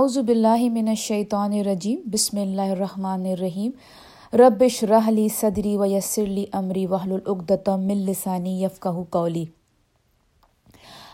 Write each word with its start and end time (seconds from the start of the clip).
اعوذ 0.00 0.18
باللہ 0.18 0.68
من 0.72 0.88
الشیطان 0.88 1.52
الرجیم، 1.52 2.00
بسم 2.12 2.40
اللہ 2.40 2.60
الرحمن 2.60 3.26
الرحیم۔ 3.26 3.70
ربش 4.32 4.84
رحلی 4.84 5.28
صدری 5.28 5.76
و 5.76 5.84
یسرلی 5.84 6.44
امری 6.52 6.86
وحل 6.86 7.12
العقدم 7.12 7.80
من 7.80 7.96
لسانی 7.96 8.62
یفقہ 8.62 8.88
قولی۔ 9.10 9.44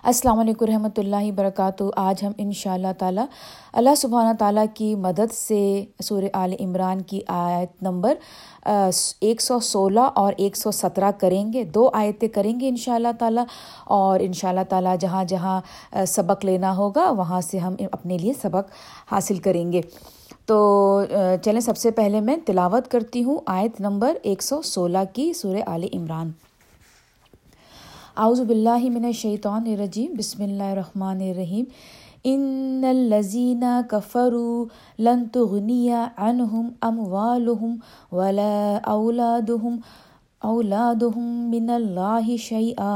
السلام 0.07 0.39
علیکم 0.39 0.65
رحمۃ 0.65 0.99
اللہ 0.99 1.25
وبرکاتہ۔ 1.27 1.85
آج 1.97 2.23
ہم 2.25 2.33
ان 2.39 2.53
شاء 2.53 2.73
اللہ 2.75 2.93
تعالیٰ 2.99 3.25
اللہ 3.73 3.95
سبحانہ 3.97 4.33
تعالیٰ 4.39 4.65
کی 4.75 4.95
مدد 4.95 5.33
سے 5.33 5.85
سور 6.05 6.23
عال 6.35 6.53
عمران 6.61 7.01
کی 7.03 7.21
آیت 7.29 7.83
نمبر 7.83 8.15
ایک 9.21 9.41
سو 9.41 9.59
سولہ 9.61 10.09
اور 10.15 10.33
ایک 10.37 10.57
سو 10.57 10.71
سترہ 10.71 11.11
کریں 11.21 11.53
گے۔ 11.53 11.65
دو 11.65 11.89
آیتیں 11.93 12.29
کریں 12.29 12.61
گے 12.61 12.69
ان 12.69 12.77
شاء 12.77 12.95
اللہ 12.95 13.19
تعالیٰ 13.19 13.45
اور 13.85 14.21
ان 14.21 14.33
شاء 14.33 14.49
اللہ 14.49 14.69
تعالیٰ 14.69 14.97
جہاں 15.01 15.25
جہاں 15.25 15.61
سبق 16.07 16.45
لینا 16.45 16.77
ہوگا 16.77 17.11
وہاں 17.11 17.41
سے 17.41 17.59
ہم 17.59 17.75
اپنے 17.93 18.19
لیے 18.19 18.33
سبق 18.43 18.73
حاصل 19.13 19.39
کریں 19.39 19.73
گے۔ 19.73 19.81
تو 20.47 21.03
چلیں 21.45 21.61
سب 21.61 21.77
سے 21.77 21.91
پہلے 21.91 22.21
میں 22.21 22.37
تلاوت 22.47 22.91
کرتی 22.91 23.25
ہوں 23.25 23.39
آیت 23.47 23.81
نمبر 23.81 24.17
ایک 24.23 24.43
سو 24.43 24.63
سولہ 24.63 25.05
کی 25.13 25.33
سور 25.33 25.57
عال 25.67 25.85
عمران۔ 25.95 26.31
اعوذ 28.25 28.41
باللہ 28.41 28.85
من 28.93 29.05
الشیطان 29.05 29.65
الرجیم، 29.67 30.13
بسم 30.19 30.43
اللہ 30.43 30.71
الرحمن 30.73 31.19
الرحیم۔ 31.21 31.65
ان 32.25 32.85
الذین 32.89 33.65
کفروا 33.91 34.65
لن 34.99 35.25
تغنی 35.33 35.91
عنہم 35.91 36.69
اموالہم 36.89 37.75
ولا 38.17 38.79
اولادہم 38.93 39.77
اولادہم 40.51 41.27
من 41.51 41.71
اللہ 41.71 42.31
شیئا 42.43 42.95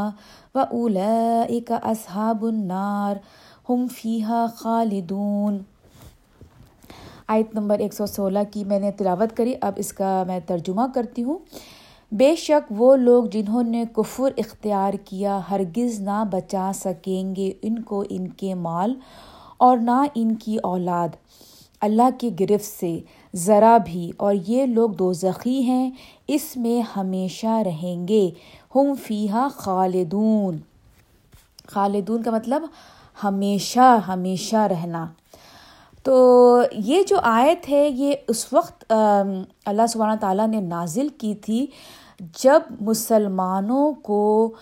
واولئک 0.54 1.72
اصحاب 1.82 2.44
النار 2.44 3.16
ہم 3.68 3.86
فیہا 3.96 4.44
خالدون۔ 4.56 5.58
آیت 7.28 7.54
نمبر 7.54 7.78
ایک 7.78 7.94
سو 7.94 8.06
سولہ 8.06 8.44
کی 8.52 8.64
میں 8.64 8.80
نے 8.80 8.90
تلاوت 8.98 9.36
کری، 9.36 9.54
اب 9.60 9.72
اس 9.76 9.92
کا 9.92 10.22
میں 10.26 10.40
ترجمہ 10.46 10.86
کرتی 10.94 11.22
ہوں۔ 11.22 11.38
بے 12.12 12.36
شک 12.36 12.72
وہ 12.76 12.96
لوگ 12.96 13.24
جنہوں 13.24 13.62
نے 13.62 13.84
کفر 13.92 14.32
اختیار 14.36 14.94
کیا 15.04 15.40
ہرگز 15.50 16.00
نہ 16.00 16.24
بچا 16.30 16.70
سکیں 16.74 17.36
گے 17.36 17.52
ان 17.62 17.82
کو 17.82 18.04
ان 18.10 18.28
کے 18.28 18.54
مال 18.54 18.94
اور 19.56 19.78
نہ 19.78 20.04
ان 20.14 20.34
کی 20.34 20.56
اولاد۔ 20.56 21.08
اللہ 21.80 22.08
کی 22.18 22.30
گرفت 22.40 22.80
سے 22.80 22.98
ذرا 23.36 23.78
بھی 23.84 24.10
اور 24.16 24.34
یہ 24.46 24.66
لوگ 24.66 24.90
دو 24.90 25.12
زخی 25.12 25.62
ہیں، 25.62 25.90
اس 26.28 26.56
میں 26.56 26.98
ہمیشہ 26.98 27.62
رہیں 27.66 28.08
گے۔ 28.08 28.30
ہم 28.74 28.94
فیحہ 29.06 29.48
خالدون۔ 29.52 30.56
خالدون 31.66 32.22
کا 32.22 32.30
مطلب 32.30 32.62
ہمیشہ 33.24 33.98
ہمیشہ 34.08 34.56
رہنا۔ 34.56 35.06
تو 36.02 36.62
یہ 36.72 37.02
جو 37.08 37.16
آیت 37.22 37.68
ہے، 37.70 37.88
یہ 37.88 38.14
اس 38.28 38.46
وقت 38.52 38.84
اللہ 38.90 39.86
سبحانہ 39.88 40.18
تعالیٰ 40.20 40.46
نے 40.48 40.60
نازل 40.60 41.08
کی 41.18 41.34
تھی 41.34 41.66
جب 42.42 42.60
مسلمانوں 42.80 43.92
کو 44.02 44.54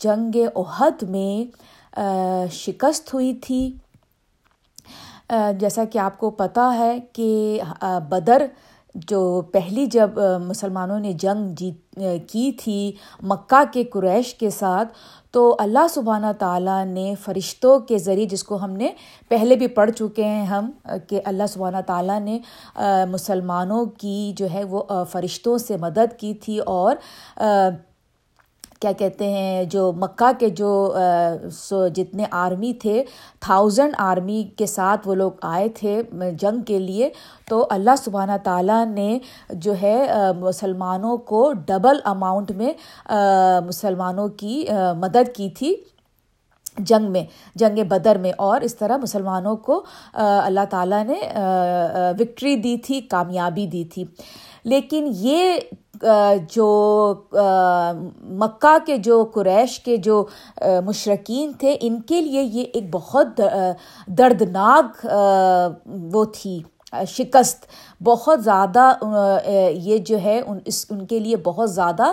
جنگ 0.00 0.36
عہد 0.56 1.02
میں 1.10 1.44
شکست 2.52 3.12
ہوئی 3.14 3.34
تھی۔ 3.34 3.70
جیسا 5.58 5.84
کہ 5.84 5.98
آپ 5.98 6.18
کو 6.18 6.30
پتہ 6.30 6.70
ہے 6.78 6.98
کہ 7.12 7.60
بدر 8.08 8.46
جو 9.08 9.40
پہلی 9.52 9.86
جب 9.86 10.18
مسلمانوں 10.44 10.98
نے 11.00 11.12
جنگ 11.12 11.54
جیت 11.54 11.98
کی 12.28 12.50
تھی 12.52 12.92
مکہ 13.22 13.62
کے 13.72 13.84
قریش 13.84 14.34
کے 14.34 14.50
ساتھ، 14.50 14.92
تو 15.30 15.54
اللہ 15.58 15.86
سبحانہ 15.90 16.32
تعالیٰ 16.38 16.84
نے 16.86 17.14
فرشتوں 17.24 17.78
کے 17.78 17.98
ذریعے، 17.98 18.26
جس 18.26 18.44
کو 18.44 18.56
ہم 18.56 18.70
نے 18.72 18.90
پہلے 19.28 19.56
بھی 19.56 19.66
پڑھ 19.68 19.90
چکے 19.90 20.24
ہیں 20.24 20.44
ہم 20.46 20.70
کہ 21.08 21.20
اللہ 21.24 21.46
سبحانہ 21.48 21.80
تعالیٰ 21.86 22.20
نے 22.20 22.38
مسلمانوں 23.10 23.84
کی 23.98 24.32
جو 24.36 24.46
ہے 24.52 24.64
وہ 24.64 24.82
فرشتوں 25.12 25.58
سے 25.58 25.76
مدد 25.76 26.18
کی 26.18 26.32
تھی 26.34 26.58
اور 26.58 26.96
کیا 28.80 28.92
کہتے 28.92 29.28
ہیں، 29.30 29.64
جو 29.64 29.92
مکہ 29.96 30.30
کے 30.38 30.48
جو 30.50 30.70
سو 31.52 31.86
جتنے 31.88 32.24
آرمی 32.30 32.72
تھے 32.72 33.02
تھاؤزنڈ 33.40 33.94
آرمی 33.98 34.42
کے 34.56 34.66
ساتھ 34.66 35.08
وہ 35.08 35.14
لوگ 35.14 35.32
آئے 35.42 35.68
تھے 35.68 36.00
جنگ 36.40 36.62
کے 36.62 36.78
لیے۔ 36.78 37.08
تو 37.48 37.66
اللہ 37.70 37.96
سبحانہ 37.98 38.36
تعالیٰ 38.44 38.84
نے 38.86 39.18
جو 39.50 39.74
ہے 39.82 40.06
مسلمانوں 40.38 41.16
کو 41.16 41.52
ڈبل 41.66 41.98
اماؤنٹ 42.04 42.50
میں 42.52 42.72
مسلمانوں 43.66 44.28
کی 44.28 44.64
مدد 44.96 45.34
کی 45.34 45.48
تھی۔ 45.48 45.74
جنگ 46.78 47.10
میں، 47.12 47.24
جنگ 47.54 47.84
بدر 47.88 48.18
میں 48.18 48.32
اور 48.38 48.60
اس 48.60 48.74
طرح 48.76 48.96
مسلمانوں 48.96 49.56
کو 49.56 49.82
اللہ 50.14 50.64
تعالیٰ 50.70 51.04
نے 51.04 51.20
وکٹری 52.18 52.56
دی 52.56 52.76
تھی، 52.78 53.00
کامیابی 53.00 53.66
دی 53.66 53.84
تھی۔ 53.84 54.04
لیکن 54.64 55.08
یہ 55.12 55.58
جو 56.50 57.14
مکہ 58.40 58.76
کے 58.86 58.96
جو 58.96 59.24
قریش 59.34 59.78
کے 59.80 59.96
جو 59.96 60.24
مشرقین 60.84 61.52
تھے، 61.52 61.76
ان 61.80 62.00
کے 62.00 62.20
لیے 62.20 62.42
یہ 62.42 62.64
ایک 62.72 62.88
بہت 62.92 63.40
دردناک 64.08 65.06
وہ 66.12 66.24
تھی 66.34 66.58
شکست۔ 67.08 67.64
بہت 68.02 68.44
زیادہ 68.44 68.92
یہ 69.72 69.98
جو 69.98 70.18
ہے، 70.24 70.40
ان 70.46 70.58
اس، 70.64 70.84
ان 70.90 71.06
کے 71.06 71.18
لیے 71.18 71.36
بہت 71.36 71.70
زیادہ 71.70 72.12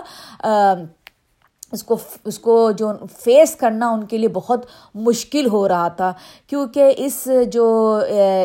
اس 1.74 1.84
کو 1.84 1.96
اس 2.26 2.38
کو 2.40 2.72
جو 2.78 2.92
فیس 3.20 3.56
کرنا 3.56 3.90
ان 3.90 4.06
کے 4.06 4.18
لیے 4.18 4.28
بہت 4.28 4.66
مشکل 4.96 5.48
ہو 5.48 5.68
رہا 5.68 5.88
تھا۔ 5.88 6.12
کیونکہ 6.48 6.94
اس 6.98 7.28
جو 7.52 7.66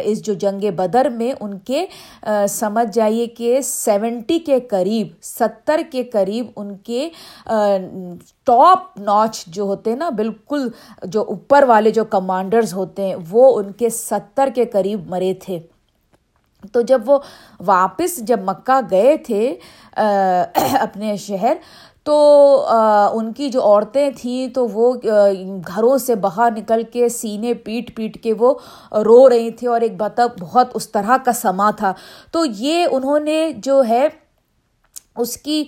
اس 0.04 0.22
جو 0.22 0.34
جنگ 0.34 0.64
بدر 0.76 1.08
میں 1.08 1.32
ان 1.40 1.58
کے 1.58 1.84
سمجھ 2.48 2.86
جائیے 2.92 3.26
کہ 3.26 3.60
سیونٹی 3.60 4.38
کے 4.38 4.60
قریب، 4.60 5.08
ستر 5.22 5.80
کے 5.90 6.02
قریب 6.02 6.46
ان 6.56 6.76
کے 6.76 7.08
ٹاپ 8.44 8.98
ناچ 9.00 9.44
جو 9.46 9.62
ہوتے 9.62 9.90
ہیں 9.90 9.96
نا، 9.96 10.10
بالکل 10.10 10.68
جو 11.02 11.24
اوپر 11.28 11.62
والے 11.62 11.90
جو 11.90 12.04
کمانڈرز 12.04 12.74
ہوتے 12.74 13.02
ہیں، 13.02 13.16
وہ 13.30 13.56
ان 13.58 13.72
کے 13.72 13.88
ستر 13.88 14.48
کے 14.54 14.64
قریب 14.64 15.08
مرے 15.10 15.34
تھے۔ 15.34 15.58
تو 16.72 16.80
جب 16.80 17.02
وہ 17.06 17.18
واپس 17.66 18.16
جب 18.18 18.40
مکہ 18.46 18.80
گئے 18.90 19.16
تھے 19.16 19.54
اپنے 20.80 21.16
شہر 21.16 21.56
تو 22.08 22.66
ان 23.12 23.32
کی 23.32 23.48
جو 23.48 23.62
عورتیں 23.62 24.10
تھیں 24.16 24.46
تو 24.48 24.66
وہ 24.68 24.92
گھروں 25.66 25.96
سے 25.98 26.14
باہر 26.14 26.52
نکل 26.56 26.82
کے 26.92 27.08
سینے 27.08 27.54
پیٹ 27.54 27.96
پیٹ 27.96 28.22
کے 28.22 28.32
وہ 28.38 28.54
رو 28.92 29.28
رہی 29.30 29.50
تھیں 29.50 29.68
اور 29.68 29.80
ایک 29.80 29.96
بتا 29.96 30.26
بہت 30.40 30.66
اس 30.74 30.88
طرح 30.88 31.16
کا 31.24 31.32
سما 31.32 31.70
تھا۔ 31.70 31.92
تو 32.32 32.44
یہ 32.44 32.86
انہوں 32.90 33.18
نے 33.20 33.50
جو 33.56 33.82
ہے، 33.88 34.08
اس 35.16 35.36
کی 35.36 35.64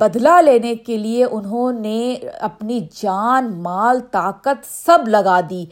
بدلہ 0.00 0.40
لینے 0.40 0.74
کے 0.74 0.96
لیے 0.96 1.24
انہوں 1.24 1.72
نے 1.72 2.14
اپنی 2.40 2.80
جان، 3.02 3.62
مال، 3.62 4.00
طاقت 4.10 4.66
سب 4.86 5.08
لگا 5.08 5.40
دی۔ 5.50 5.64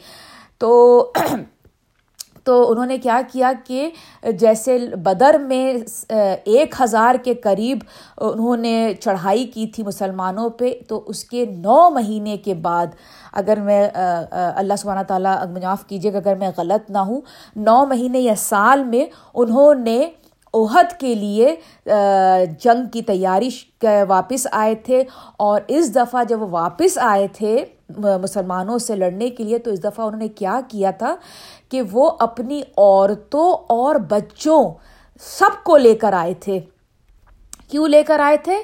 تو 0.59 1.12
تو 2.44 2.71
انہوں 2.71 2.87
نے 2.87 2.99
کیا 2.99 3.21
کیا 3.32 3.53
کہ 3.66 3.91
جیسے 4.38 4.78
بدر 5.05 5.37
میں 5.41 5.72
ایک 6.10 6.75
ہزار 6.81 7.15
کے 7.25 7.34
قریب 7.34 7.78
انہوں 8.19 8.56
نے 8.56 8.93
چڑھائی 9.00 9.44
کی 9.47 9.66
تھی 9.66 9.82
مسلمانوں 9.82 10.49
پہ، 10.59 10.71
تو 10.88 11.03
اس 11.06 11.25
کے 11.25 11.44
نو 11.56 11.78
مہینے 11.91 12.37
کے 12.37 12.54
بعد 12.54 12.87
اگر 13.33 13.60
میں 13.60 13.87
اللہ 13.94 14.77
سبحانہ 14.78 15.03
تعالیٰ 15.09 15.37
معاف 15.53 15.87
کیجیے 15.87 16.12
گا 16.12 16.19
اگر 16.19 16.34
میں 16.38 16.50
غلط 16.56 16.91
نہ 16.91 16.99
ہوں، 16.99 17.21
نو 17.56 17.84
مہینے 17.87 18.21
یا 18.21 18.34
سال 18.38 18.84
میں 18.84 19.04
انہوں 19.34 19.75
نے 19.75 20.03
عہد 20.54 20.93
کے 21.00 21.15
لیے 21.15 21.54
جنگ 22.60 22.87
کی 22.93 23.00
تیاری 23.03 23.49
واپس 24.09 24.47
آئے 24.53 24.75
تھے 24.84 25.03
اور 25.37 25.60
اس 25.69 25.94
دفعہ 25.94 26.25
جب 26.25 26.43
وہ 26.43 26.49
واپس 26.50 26.99
آئے 27.03 27.27
تھے 27.33 27.65
مسلمانوں 27.99 28.78
سے 28.78 28.97
لڑنے 28.97 29.31
کے 29.31 29.44
لیے 29.44 29.59
تو 29.59 29.71
اس 29.71 29.84
دفعہ 29.84 30.06
انہوں 30.06 30.21
نے 30.21 30.28
کیا 30.28 30.60
کیا 30.69 30.91
تھا 30.91 31.16
کہ 31.69 31.82
وہ 31.93 32.10
اپنی 32.19 32.62
عورتوں 32.77 33.53
اور 33.69 33.95
بچوں 33.95 34.71
سب 35.21 35.65
کو 35.65 35.77
لے 35.77 35.95
کر 35.95 36.13
آئے 36.13 36.34
تھے۔ 36.34 36.60
کیوں 37.69 37.89
لے 37.89 38.03
کر 38.03 38.21
آئے 38.21 38.36
تھے؟ 38.36 38.59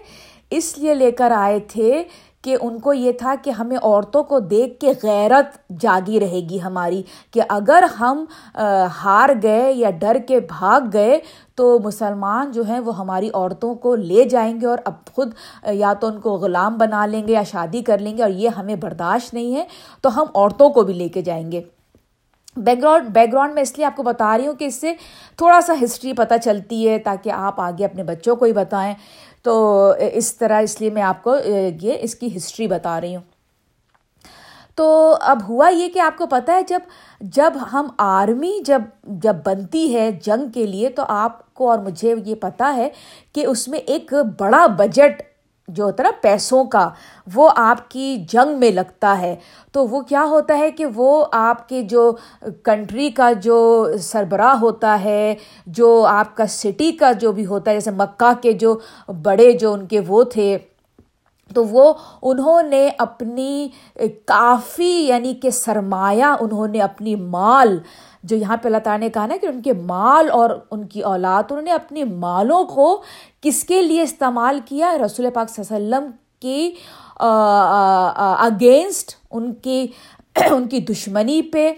اس 0.51 0.79
لیے 0.79 0.95
لے 0.95 1.11
کر 1.11 1.31
آئے 1.31 1.61
تھے 1.61 2.05
کہ 2.43 2.57
ان 2.61 2.79
کو 2.79 2.93
یہ 2.93 3.13
تھا 3.13 3.35
کہ 3.43 3.51
ہمیں 3.51 3.77
عورتوں 3.77 4.23
کو 4.25 4.39
دیکھ 4.41 4.79
کے 4.81 4.93
غیرت 5.03 5.57
جاگی 5.81 6.21
رہے 6.21 6.41
گی 6.51 6.61
ہماری، 6.63 7.03
کہ 7.31 7.41
اگر 7.49 7.85
ہم 8.01 8.25
ہار 9.03 9.29
گئے 9.43 9.73
یا 9.73 9.91
ڈر 10.01 10.17
کے 10.29 10.41
بھاگ 10.49 10.89
گئے 10.93 11.19
تو 11.55 11.79
مسلمان 11.85 12.51
جو 12.53 12.63
ہیں 12.63 12.79
وہ 12.81 12.97
ہماری 12.99 13.29
عورتوں 13.35 13.75
کو 13.75 13.95
لے 13.97 14.25
جائیں 14.25 14.61
گے 14.61 14.67
اور 14.67 14.79
اب 14.85 15.05
خود 15.15 15.35
یا 15.73 15.93
تو 15.93 16.07
ان 16.07 16.21
کو 16.21 16.37
غلام 16.37 16.79
بنا 16.79 17.05
لیں 17.07 17.27
گے 17.29 17.33
یا 17.33 17.43
شادی 17.43 17.83
کر 17.83 17.99
لیں 17.99 18.17
گے 18.17 18.23
اور 18.23 18.31
یہ 18.31 18.49
ہمیں 18.49 18.75
برداشت 18.77 19.35
نہیں 19.35 19.55
ہے، 19.55 19.65
تو 20.01 20.17
ہم 20.17 20.27
عورتوں 20.35 20.71
کو 20.71 20.83
بھی 20.83 20.95
لے 20.95 21.09
کے 21.09 21.23
جائیں 21.23 21.51
گے۔ 21.53 21.63
بیک 22.57 22.83
گراؤنڈ 22.83 23.09
بیک 23.09 23.33
گراؤنڈ 23.33 23.55
میں 23.55 23.63
اس 23.63 23.77
لیے 23.77 23.87
آپ 23.87 23.97
کو 23.97 24.03
بتا 24.03 24.37
رہی 24.39 24.47
ہوں 24.47 24.55
کہ 24.55 24.65
اس 24.65 24.81
سے 24.81 24.93
تھوڑا 25.39 25.61
سا 25.61 25.75
ہسٹری 25.83 26.13
پتہ 26.13 26.35
چلتی 26.45 26.89
ہے 26.89 26.99
تاکہ 26.99 27.31
آپ 27.31 27.61
آگے 27.61 27.85
اپنے 27.85 28.03
بچوں 28.05 28.37
کو 28.37 28.45
ہی 28.45 28.53
بتائیں۔ 28.53 28.95
تو 29.43 29.93
اس 30.13 30.37
طرح 30.37 30.61
اس 30.61 30.81
لیے 30.81 30.91
میں 30.91 31.03
آپ 31.03 31.23
کو 31.23 31.37
یہ 31.83 31.99
اس 32.01 32.15
کی 32.15 32.37
ہسٹری 32.37 32.67
بتا 32.67 33.01
رہی 33.01 33.17
ہوں۔ 33.17 33.23
تو 34.75 35.17
اب 35.21 35.39
ہوا 35.49 35.69
یہ 35.69 35.89
کہ 35.89 35.99
آپ 35.99 36.19
کو 36.19 36.27
پتہ 36.27 36.51
ہے 36.51 36.63
جب 36.69 36.81
جب 37.21 37.53
ہم 37.73 37.89
آرمی 37.99 38.53
جب 38.65 38.83
جب 39.03 39.37
بنتی 39.45 39.95
ہے 39.95 40.13
جنگ 40.13 40.49
کے 40.49 40.67
لیے 40.67 40.89
تو 40.89 41.03
آپ 41.09 41.55
کو 41.55 41.71
اور 41.71 41.79
مجھے 41.79 42.15
یہ 42.27 42.35
پتہ 42.35 42.73
ہے 42.77 42.89
کہ 43.33 43.47
اس 43.47 43.69
میں 43.69 43.79
ایک 43.79 44.15
بڑا 44.39 44.67
بجٹ 44.67 45.23
جو 45.73 45.85
ہوتا 45.85 46.03
ہے 46.03 46.09
نا 46.09 46.19
پیسوں 46.21 46.65
کا، 46.65 46.89
وہ 47.35 47.51
آپ 47.57 47.91
کی 47.91 48.17
جنگ 48.29 48.59
میں 48.59 48.71
لگتا 48.71 49.19
ہے۔ 49.19 49.37
تو 49.73 49.87
وہ 49.89 50.01
کیا 50.01 50.25
ہوتا 50.25 50.59
ہے 50.59 50.71
کہ 50.71 50.87
وہ 50.95 51.25
آپ 51.33 51.69
کے 51.69 51.83
جو 51.83 52.13
کنٹری 52.63 53.11
کا 53.11 53.33
جو 53.33 53.89
سربراہ 54.01 54.57
ہوتا 54.57 54.99
ہے، 55.05 55.35
جو 55.67 56.07
آپ 56.11 56.37
کا 56.37 56.47
سٹی 56.47 56.93
کا 56.93 57.13
جو 57.13 57.33
بھی 57.33 57.47
ہوتا 57.47 57.71
ہے، 57.71 57.77
جیسے 57.77 57.91
مکہ 57.91 58.33
کے 58.43 58.53
جو 58.53 58.79
بڑے 59.23 59.53
جو 59.53 59.73
ان 59.73 59.87
کے 59.87 60.01
وہ 60.09 60.25
تھے 60.25 60.59
تو 61.55 61.65
وہ 61.65 61.93
انہوں 62.23 62.63
نے 62.63 62.89
اپنی 62.99 63.69
کافی 64.27 65.07
یعنی 65.09 65.35
کہ 65.35 65.51
سرمایہ 65.51 66.25
انہوں 66.41 66.67
نے 66.67 66.81
اپنی 66.81 67.15
مال، 67.15 67.79
جو 68.23 68.37
یہاں 68.37 68.57
پہ 68.57 68.69
اللہ 68.69 68.79
تعالیٰ 68.79 69.07
نے 69.07 69.11
کہا 69.11 69.27
نا 69.27 69.37
کہ 69.41 69.47
ان 69.47 69.63
کے 69.63 69.73
مال 69.73 70.31
اور 70.31 70.51
ان 70.71 70.87
کی 70.87 71.01
اولاد، 71.01 71.43
انہوں 71.51 71.65
نے 71.65 71.73
اپنی 71.73 72.05
مالوں 72.05 72.65
کو 72.65 73.03
کس 73.41 73.65
کے 73.65 73.83
لیے 73.83 74.03
استعمال 74.03 74.61
کیا؟ 74.65 74.93
رسول 75.07 75.31
پاک 75.35 75.51
صلی 75.51 75.75
اللہ 75.75 75.77
علیہ 75.77 75.97
وسلم 75.97 76.11
کی 76.41 76.71
اگینسٹ 78.45 79.15
ان 79.31 79.55
کی 79.55 79.87
ان 80.51 80.69
کی 80.69 80.81
دشمنی 80.81 81.43
پہ۔ 81.43 81.73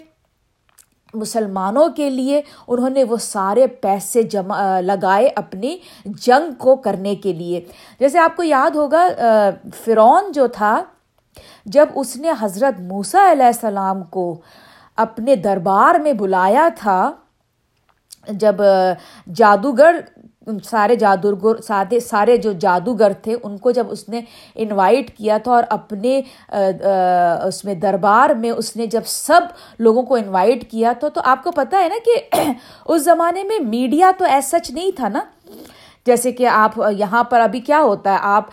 مسلمانوں 1.14 1.88
کے 1.88 2.10
لیے 2.10 2.40
انہوں 2.68 2.90
نے 2.90 3.04
وہ 3.04 3.16
سارے 3.16 3.66
پیسے 3.66 4.22
جمع 4.22 4.80
لگائے 4.80 5.28
اپنی 5.36 5.76
جنگ 6.04 6.52
کو 6.58 6.76
کرنے 6.76 7.14
کے 7.14 7.32
لیے۔ 7.32 7.60
جیسے 8.00 8.18
آپ 8.18 8.36
کو 8.36 8.42
یاد 8.42 8.76
ہوگا 8.76 9.06
فرعون 9.84 10.32
جو 10.32 10.46
تھا، 10.46 10.82
جب 11.66 11.86
اس 11.94 12.16
نے 12.16 12.30
حضرت 12.40 12.80
موسیٰ 12.80 13.30
علیہ 13.30 13.46
السلام 13.46 14.02
کو 14.04 14.40
اپنے 14.96 15.36
دربار 15.36 15.94
میں 15.94 16.12
بلایا 16.12 16.68
تھا، 16.76 17.12
جب 18.28 18.56
جادوگر 19.34 20.00
سارے 20.64 20.94
جادوگر 20.94 21.60
سادے 21.62 22.00
سارے 22.00 22.36
جو 22.36 22.52
جادوگر 22.52 23.12
تھے، 23.22 23.36
ان 23.42 23.56
کو 23.58 23.70
جب 23.70 23.90
اس 23.90 24.08
نے 24.08 24.20
انوائٹ 24.54 25.16
کیا 25.16 25.38
تھا 25.38 25.52
اور 25.52 25.64
اپنے 25.70 26.20
اس 27.46 27.64
میں 27.64 27.74
دربار 27.74 28.30
میں 28.40 28.50
اس 28.50 28.74
نے 28.76 28.86
جب 28.86 29.06
سب 29.06 29.40
لوگوں 29.78 30.02
کو 30.02 30.14
انوائٹ 30.14 30.70
کیا 30.70 30.92
تھا 31.00 31.08
تو 31.08 31.20
آپ 31.24 31.44
کو 31.44 31.50
پتہ 31.52 31.76
ہے 31.76 31.88
نا 31.88 31.98
کہ 32.04 32.42
اس 32.86 33.04
زمانے 33.04 33.44
میں 33.44 33.58
میڈیا 33.60 34.10
تو 34.18 34.24
ایسا 34.24 34.58
سچ 34.58 34.70
نہیں 34.70 34.90
تھا 34.96 35.08
نا۔ 35.08 35.20
جیسے 36.06 36.32
کہ 36.32 36.46
آپ 36.46 36.78
یہاں 36.98 37.22
پر 37.24 37.40
ابھی 37.40 37.60
کیا 37.60 37.80
ہوتا 37.80 38.12
ہے، 38.12 38.18
آپ 38.20 38.44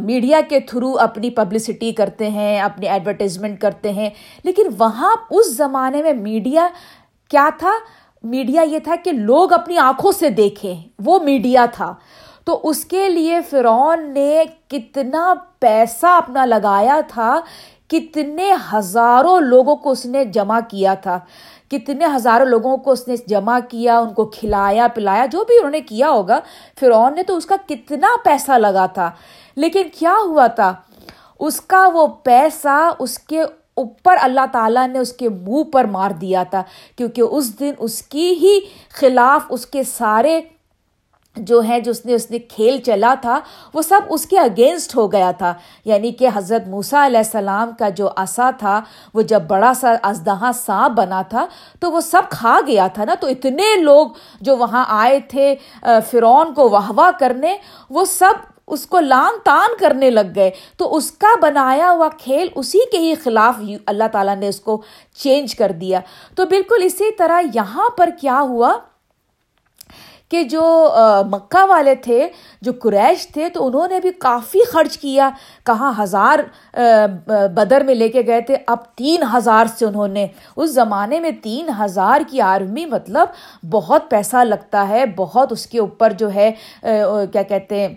میڈیا 0.00 0.40
کے 0.48 0.60
تھرو 0.60 0.98
اپنی 1.00 1.30
پبلسٹی 1.30 1.92
کرتے 1.92 2.28
ہیں، 2.30 2.60
اپنی 2.60 2.88
ایڈورٹیزمنٹ 2.88 3.60
کرتے 3.60 3.92
ہیں، 3.92 4.10
لیکن 4.44 4.68
وہاں 4.78 5.14
اس 5.30 5.56
زمانے 5.56 6.02
میں 6.02 6.12
میڈیا 6.12 6.68
کیا 7.30 7.48
تھا؟ 7.58 7.72
میڈیا 8.24 8.62
یہ 8.62 8.78
تھا 8.78 8.94
کہ 9.04 9.12
لوگ 9.12 9.52
اپنی 9.52 9.78
آنکھوں 9.78 10.12
سے 10.12 10.30
دیکھیں، 10.30 10.74
وہ 11.04 11.18
میڈیا 11.18 11.66
تھا۔ 11.72 11.94
تو 12.44 12.60
اس 12.62 12.84
کے 12.84 13.08
لیے 13.08 13.40
فرعون 13.40 14.14
نے 14.14 14.44
کتنا 14.68 15.34
پیسہ 15.58 16.06
اپنا 16.06 16.44
لگایا 16.44 17.00
تھا، 17.08 17.40
کتنے 17.88 18.54
ہزاروں 18.72 19.40
لوگوں 19.40 19.76
کو 19.76 19.90
اس 19.90 20.06
نے 20.06 20.24
جمع 20.24 20.60
کیا 20.68 20.94
تھا۔ 20.94 21.18
کتنے 21.70 22.04
ہزاروں 22.16 22.46
لوگوں 22.46 22.76
کو 22.76 22.90
اس 22.90 23.08
نے 23.08 23.14
جمع 23.28 23.58
کیا، 23.68 23.98
ان 23.98 24.14
کو 24.14 24.24
کھلایا، 24.24 24.88
پلایا، 24.88 25.26
جو 25.26 25.44
بھی 25.44 25.56
انہوں 25.56 25.70
نے 25.70 25.80
کیا 25.80 26.10
ہوگا، 26.10 26.40
فرعون 26.80 27.14
نے 27.14 27.22
تو 27.22 27.36
اس 27.36 27.46
کا 27.46 27.56
کتنا 27.68 28.08
پیسہ 28.24 28.52
لگا 28.52 28.86
تھا۔ 28.86 29.10
لیکن 29.56 29.82
کیا 29.98 30.14
ہوا 30.24 30.46
تھا؟ 30.46 30.74
اس 31.38 31.60
کا 31.60 31.88
وہ 31.92 32.06
پیسہ، 32.06 32.90
اس 32.98 33.18
کے 33.18 33.42
اوپر 33.74 34.16
اللہ 34.20 34.46
تعالیٰ 34.52 34.88
نے 34.88 34.98
اس 34.98 35.12
کے 35.12 35.28
منہ 35.28 35.62
پر 35.62 35.84
مار 35.84 36.10
دیا 36.10 36.42
تھا، 36.42 36.62
کیونکہ 36.96 37.20
اس 37.20 37.60
دن 37.60 37.72
اس 37.78 38.02
کی 38.02 38.32
ہی 38.32 38.60
خلاف 38.92 39.42
اس 39.48 39.66
کے 39.66 39.82
سارے 39.82 40.40
جو 41.36 41.62
ہے 41.68 41.80
جو 41.80 41.90
اس 41.90 42.06
نے 42.06 42.14
اس 42.14 42.30
نے 42.30 42.38
کھیل 42.38 42.78
چلا 42.80 43.14
تھا، 43.20 43.40
وہ 43.74 43.82
سب 43.82 44.00
اس 44.08 44.26
کے 44.26 44.38
اگینسٹ 44.38 44.96
ہو 44.96 45.12
گیا 45.12 45.30
تھا۔ 45.30 45.54
یعنی 45.84 46.12
کہ 46.12 46.28
حضرت 46.34 46.68
موسیٰ 46.68 47.04
علیہ 47.04 47.18
السلام 47.18 47.70
کا 47.78 47.88
جو 47.88 48.08
عصا 48.16 48.50
تھا، 48.58 48.80
وہ 49.14 49.22
جب 49.22 49.42
بڑا 49.42 49.72
سا 49.74 49.94
ازدہا 50.02 50.50
سانپ 50.54 50.96
بنا 50.96 51.22
تھا، 51.22 51.46
تو 51.80 51.92
وہ 51.92 52.00
سب 52.00 52.22
کھا 52.30 52.58
گیا 52.66 52.86
تھا 52.86 53.04
نا۔ 53.04 53.14
تو 53.14 53.26
اتنے 53.26 53.76
لوگ 53.80 54.06
جو 54.40 54.56
وہاں 54.56 54.84
آئے 54.88 55.20
تھے 55.20 55.54
فرعون 56.10 56.54
کو 56.54 56.68
واہ 56.70 56.90
واہ 56.96 57.10
کرنے، 57.18 57.56
وہ 57.90 58.04
سب 58.04 58.53
اس 58.68 58.86
کو 58.86 59.00
لان 59.00 59.38
تان 59.44 59.76
کرنے 59.80 60.10
لگ 60.10 60.32
گئے۔ 60.34 60.50
تو 60.76 60.94
اس 60.96 61.10
کا 61.12 61.34
بنایا 61.42 61.90
ہوا 61.90 62.08
کھیل 62.18 62.48
اسی 62.54 62.78
کے 62.92 62.98
ہی 62.98 63.14
خلاف 63.14 63.60
اللہ 63.86 64.08
تعالیٰ 64.12 64.36
نے 64.36 64.48
اس 64.48 64.60
کو 64.60 64.80
چینج 65.22 65.54
کر 65.54 65.72
دیا۔ 65.80 66.00
تو 66.34 66.46
بالکل 66.46 66.82
اسی 66.84 67.12
طرح 67.14 67.40
یہاں 67.54 67.88
پر 67.96 68.10
کیا 68.20 68.40
ہوا 68.40 68.76
کہ 70.30 70.42
جو 70.42 70.62
مکہ 71.30 71.64
والے 71.68 71.94
تھے، 71.94 72.28
جو 72.62 72.72
قریش 72.82 73.26
تھے، 73.28 73.48
تو 73.48 73.66
انہوں 73.66 73.88
نے 73.88 73.98
بھی 74.00 74.10
کافی 74.18 74.64
خرچ 74.64 74.96
کیا۔ 74.98 75.28
کہاں 75.66 75.92
ہزار 76.02 76.38
بدر 77.54 77.84
میں 77.84 77.94
لے 77.94 78.08
کے 78.08 78.22
گئے 78.26 78.40
تھے، 78.40 78.56
اب 78.66 78.84
تین 78.96 79.22
ہزار 79.34 79.66
سے 79.78 79.84
انہوں 79.84 80.08
نے۔ 80.08 80.26
اس 80.56 80.70
زمانے 80.70 81.20
میں 81.20 81.30
تین 81.42 81.68
ہزار 81.80 82.20
کی 82.30 82.40
آرمی 82.40 82.86
مطلب 82.86 83.28
بہت 83.72 84.10
پیسہ 84.10 84.44
لگتا 84.44 84.88
ہے، 84.88 85.04
بہت 85.16 85.52
اس 85.52 85.66
کے 85.66 85.78
اوپر 85.80 86.12
جو 86.12 86.32
ہے 86.34 86.50
کیا 86.82 87.42
کہتے 87.42 87.80
ہیں 87.80 87.94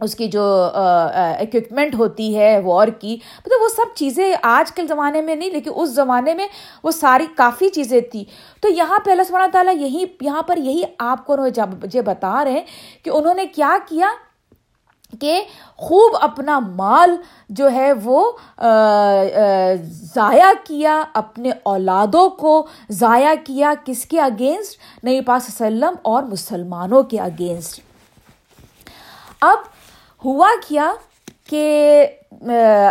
اس 0.00 0.14
کی 0.14 0.26
جو 0.28 0.42
اکوپمنٹ 0.72 1.94
ہوتی 1.94 2.36
ہے 2.38 2.58
وار 2.64 2.88
کی۔ 2.88 3.16
مطلب 3.38 3.62
وہ 3.62 3.68
سب 3.68 3.94
چیزیں 3.94 4.34
آج 4.42 4.72
کل 4.72 4.86
زمانے 4.86 5.22
میں 5.22 5.34
نہیں، 5.36 5.50
لیکن 5.50 5.70
اس 5.74 5.90
زمانے 5.90 6.34
میں 6.34 6.46
وہ 6.82 6.90
ساری 6.90 7.26
کافی 7.36 7.68
چیزیں 7.68 8.00
تھیں۔ 8.00 8.24
تو 8.62 8.68
یہاں 8.68 8.98
پہ 9.04 9.10
اللہ 9.10 9.22
سبحانہ 9.28 9.50
تعالیٰ 9.52 9.74
یہی، 9.76 10.04
یہاں 10.20 10.42
پر 10.42 10.56
یہی 10.56 10.82
آپ 10.98 11.26
کو 11.26 11.36
مجھے 11.82 12.02
بتا 12.02 12.44
رہے 12.44 12.52
ہیں 12.52 12.64
کہ 13.02 13.10
انہوں 13.10 13.34
نے 13.34 13.46
کیا 13.46 13.76
کیا 13.88 14.10
کہ 15.20 15.40
خوب 15.76 16.16
اپنا 16.20 16.58
مال 16.58 17.16
جو 17.48 17.70
ہے 17.72 17.92
وہ 18.04 18.30
ضائع 20.14 20.50
کیا 20.64 21.02
اپنے 21.14 21.50
اولادوں 21.62 22.28
کو، 22.30 22.66
ضائع 22.90 23.34
کیا 23.44 23.72
کس 23.84 24.04
کے 24.04 24.20
اگینسٹ؟ 24.20 24.78
نئی 25.04 25.20
پاس 25.20 25.48
وسلم 25.48 25.94
اور 26.02 26.22
مسلمانوں 26.22 27.02
کے 27.02 27.18
اگینسٹ۔ 27.20 27.80
اب 29.40 29.58
ہوا 30.24 30.48
کیا 30.68 30.92
کہ 31.50 32.06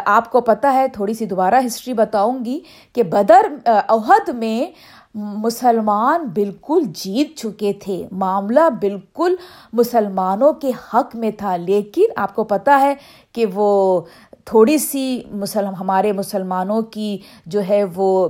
آپ 0.06 0.32
کو 0.32 0.42
پتہ 0.42 0.68
ہے، 0.68 0.88
تھوڑی 0.88 1.14
سی 1.14 1.26
دوبارہ 1.26 1.56
ہسٹری 1.66 1.94
بتاؤں 1.94 2.46
گی 2.46 2.60
کہ 2.94 3.04
بدر 3.04 3.70
عہد 3.88 4.30
میں 4.30 4.66
مسلمان 5.14 6.26
بالکل 6.26 6.84
جیت 6.96 7.38
چکے 7.38 7.74
تھے۔ 7.74 8.08
معاملہ 8.12 8.70
بالکل 8.82 9.36
مسلمانوں 9.74 10.54
کے 10.54 10.72
حق 10.94 11.16
میں 11.16 11.32
تھا۔ 11.32 11.56
لیکن 11.58 12.06
آپ 12.16 12.36
کو 12.36 12.44
پتہ 12.44 12.72
ہے 12.82 12.94
کہ 13.34 13.46
وہ 13.54 14.02
تھوڑی 14.46 14.78
سی 14.78 15.22
مسلم، 15.32 15.74
ہمارے 15.76 16.12
مسلمانوں 16.12 16.82
کی 16.82 17.18
جو 17.46 17.62
ہے 17.70 17.84
وہ 17.96 18.30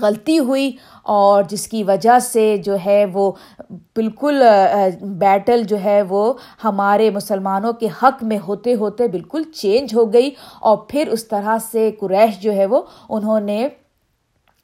غلطی 0.00 0.38
ہوئی 0.38 0.70
اور 1.02 1.42
جس 1.48 1.66
کی 1.68 1.82
وجہ 1.84 2.18
سے 2.18 2.56
جو 2.64 2.76
ہے 2.84 3.04
وہ 3.12 3.30
بالکل 3.96 4.42
بیٹل 5.18 5.62
جو 5.62 5.76
ہے 5.84 6.00
وہ 6.02 6.32
ہمارے 6.64 7.10
مسلمانوں 7.10 7.72
کے 7.72 7.88
حق 8.02 8.22
میں 8.22 8.38
ہوتے 8.46 8.74
ہوتے 8.74 9.08
بالکل 9.08 9.42
چینج 9.54 9.94
ہو 9.94 10.12
گئی 10.12 10.30
اور 10.60 10.76
پھر 10.88 11.08
اس 11.08 11.26
طرح 11.28 11.56
سے 11.70 11.90
قریش 12.00 12.40
جو 12.40 12.52
ہے 12.52 12.66
وہ، 12.66 12.82
انہوں 13.08 13.40
نے 13.40 13.68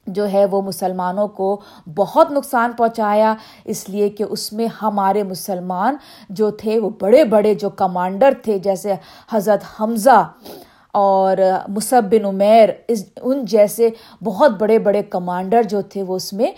جو 0.07 0.31
ہے 0.31 0.45
وہ 0.45 0.61
مسلمانوں 0.61 1.27
کو 1.27 1.59
بہت 1.95 2.31
نقصان 2.31 2.71
پہنچایا۔ 2.77 3.33
اس 3.65 3.87
لیے 3.89 4.09
کہ 4.09 4.25
اس 4.29 4.51
میں 4.53 4.67
ہمارے 4.81 5.23
مسلمان 5.23 5.95
جو 6.29 6.49
تھے 6.51 6.79
وہ 6.79 6.89
بڑے 6.99 7.23
بڑے 7.23 7.53
جو 7.53 7.69
کمانڈر 7.69 8.33
تھے، 8.43 8.57
جیسے 8.59 8.93
حضرت 9.31 9.63
حمزہ 9.79 10.27
اور 10.93 11.37
مصب 11.67 12.03
بن 12.11 12.25
عمیر 12.25 12.69
اس 12.87 13.03
ان 13.21 13.43
جیسے 13.45 13.89
بہت 14.23 14.51
بڑے 14.59 14.77
بڑے 14.79 15.01
کمانڈر 15.09 15.63
جو 15.63 15.81
تھے 15.81 16.03
وہ 16.03 16.15
اس 16.15 16.31
میں 16.33 16.51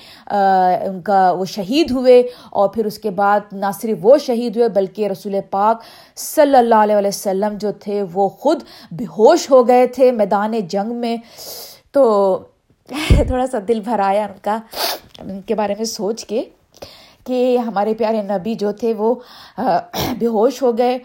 ان 0.86 1.02
کا 1.02 1.32
وہ 1.32 1.46
شہید 1.46 1.92
ہوئے 1.92 2.20
اور 2.52 2.70
پھر 2.70 2.86
اس 2.86 2.98
کے 2.98 3.10
بعد 3.10 3.54
نہ 3.54 3.72
صرف 3.82 3.98
وہ 4.02 4.18
شہید 4.18 4.58
ہوئے 4.58 4.70
بلکہ 4.70 5.08
رسول 5.08 5.36
پاک 5.50 5.84
صلی 6.18 6.58
اللہ 6.58 6.84
علیہ 6.84 7.08
وسلم 7.08 7.58
جو 7.58 7.72
تھے 7.80 8.02
وہ 8.14 8.30
خود 8.40 8.64
بے 8.92 9.06
ہوش 9.18 9.50
ہو 9.52 9.68
گئے 9.68 9.88
تھے 9.88 10.12
میدان 10.12 10.60
جنگ 10.70 10.94
میں۔ 10.96 11.18
تو 11.92 12.04
تھوڑا 13.28 13.46
سا 13.48 13.58
دل 13.68 13.80
بھر 13.80 14.00
آیا 14.00 14.26
ان 14.26 14.38
کا، 14.42 14.58
ان 15.20 15.42
کے 15.42 15.56
بارے 15.56 15.76
میں 15.78 15.86
سوچ 15.86 16.26
کے 16.26 16.44
کہ 17.26 17.58
ہمارے 17.58 17.94
پیارے 17.94 18.22
نبی 18.24 18.54
جو 18.56 18.72
تھے 18.72 18.94
وہ 18.98 19.14
بے 20.20 20.28
ہوش 20.28 20.62
ہو 20.62 20.78
گئے 20.78 20.98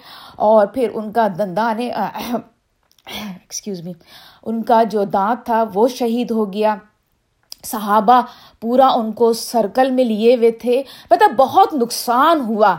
اور 0.46 0.66
پھر 0.66 0.90
ان 0.94 1.12
کا 1.12 1.26
دندان 1.38 1.80
ایکسکیوز 3.06 3.80
می 3.80 3.92
ان 4.42 4.62
کا 4.62 4.82
جو 4.82 5.04
دانت 5.04 5.46
تھا 5.46 5.64
وہ 5.74 5.88
شہید 5.88 6.30
ہو 6.30 6.52
گیا۔ 6.52 6.76
صحابہ 7.64 8.20
پورا 8.60 8.88
ان 8.88 9.12
کو 9.12 9.32
سرکل 9.32 9.90
میں 9.90 10.04
لیے 10.04 10.36
ہوئے 10.36 10.50
تھے۔ 10.50 10.82
مطلب 11.10 11.30
بہت 11.36 11.74
نقصان 11.74 12.40
ہوا۔ 12.40 12.76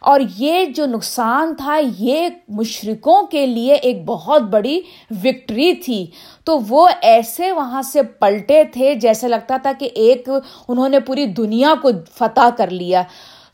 اور 0.00 0.20
یہ 0.36 0.64
جو 0.64 0.86
نقصان 0.86 1.54
تھا، 1.54 1.80
یہ 1.98 2.28
مشرقوں 2.48 3.22
کے 3.22 3.46
لیے 3.46 3.74
ایک 3.74 4.04
بہت 4.04 4.42
بڑی 4.42 4.80
وکٹری 5.24 5.74
تھی۔ 5.74 6.06
تو 6.44 6.58
وہ 6.68 6.88
ایسے 7.02 7.52
وہاں 7.52 7.82
سے 7.82 8.02
پلٹے 8.02 8.64
تھے 8.64 8.94
جیسے 8.94 9.28
لگتا 9.28 9.56
تھا 9.56 9.72
کہ 9.78 9.88
ایک 9.94 10.28
انہوں 10.68 10.88
نے 10.88 11.00
پوری 11.00 11.26
دنیا 11.26 11.74
کو 11.82 11.90
فتح 12.14 12.48
کر 12.56 12.70
لیا۔ 12.70 13.02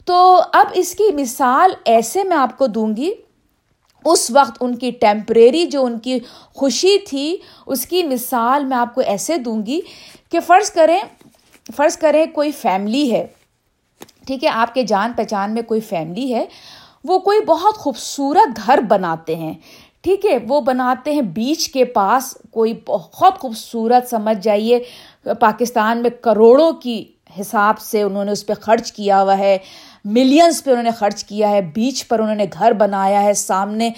تو 0.05 0.43
اب 0.53 0.67
اس 0.73 0.95
کی 0.95 1.13
مثال 1.15 1.71
ایسے 1.85 2.25
میں 2.25 2.37
آپ 2.37 2.59
کو 2.59 2.67
دوں 2.67 2.97
گی۔ 2.97 3.11
اس 4.07 4.31
وقت 4.31 4.57
ان 4.61 4.75
کی 4.77 4.91
ٹیمپریری 5.01 5.65
جو 5.67 5.85
ان 5.85 5.99
کی 5.99 6.19
خوشی 6.55 6.99
تھی، 6.99 7.37
اس 7.67 7.87
کی 7.87 8.03
مثال 8.03 8.65
میں 8.65 8.77
آپ 8.77 8.95
کو 8.95 9.01
ایسے 9.07 9.37
دوں 9.39 9.65
گی 9.67 9.81
کہ 10.31 10.41
فرض 10.41 10.71
کریں 10.71 11.01
فرض 11.77 11.97
کریں 11.97 12.25
کوئی 12.27 12.51
فیملی 12.53 13.11
ہے، 13.13 13.27
ٹھیک 14.27 14.45
ہے، 14.45 14.49
آپ 14.49 14.75
کے 14.75 14.83
جان 14.83 15.13
پہچان 15.17 15.55
میں 15.55 15.63
کوئی 15.63 15.81
فیملی 15.81 16.33
ہے، 16.35 16.45
وہ 17.05 17.19
کوئی 17.19 17.41
بہت 17.47 17.77
خوبصورت 17.77 18.61
گھر 18.67 18.81
بناتے 18.89 19.37
ہیں، 19.37 19.53
ٹھیک 20.03 20.27
ہے، 20.27 20.37
وہ 20.49 20.61
بناتے 20.61 21.13
ہیں 21.15 21.23
بیچ 21.35 21.69
کے 21.69 21.85
پاس، 21.85 22.37
کوئی 22.51 22.73
بہت 22.87 23.39
خوبصورت، 23.39 24.09
سمجھ 24.11 24.37
جائیے، 24.43 24.79
پاکستان 25.41 26.03
میں 26.03 26.11
کروڑوں 26.21 26.73
کی 26.73 27.05
حساب 27.41 27.81
سے 27.81 28.03
انہوں 28.03 28.25
نے 28.25 28.33
اس 28.33 28.47
پہ 28.47 28.55
خرچ 28.61 28.93
کیا 28.93 29.23
ہوا 29.23 29.39
ہے۔ 29.39 29.57
ملینس 30.07 30.65
پہ 30.65 30.71
انہوں 30.71 30.83
نے 30.83 30.91
خرچ 30.91 31.25
کیا 31.25 31.51
ہے، 31.51 31.61
بیچ 31.61 32.09
پر 32.09 32.19
انہوں 32.19 32.35
نے 32.35 32.47
گھر 32.53 32.73
بنایا 32.73 33.23
ہے، 33.23 33.35
سامنے 33.35 33.91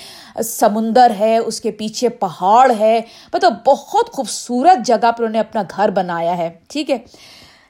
سمندر 0.45 1.13
ہے، 1.19 1.39
اس 1.39 1.61
کے 1.61 1.71
پیچھے 1.71 2.09
پہاڑ 2.09 2.73
ہے۔ 2.79 3.01
مطلب 3.35 3.55
بہت 3.67 4.13
خوبصورت 4.13 4.87
جگہ 4.87 5.11
پر 5.13 5.19
انہوں 5.19 5.33
نے 5.33 5.41
اپنا 5.41 5.63
گھر 5.77 5.91
بنایا 5.91 6.37
ہے، 6.37 6.51
ٹھیک 6.69 6.91
ہے۔ 6.91 6.99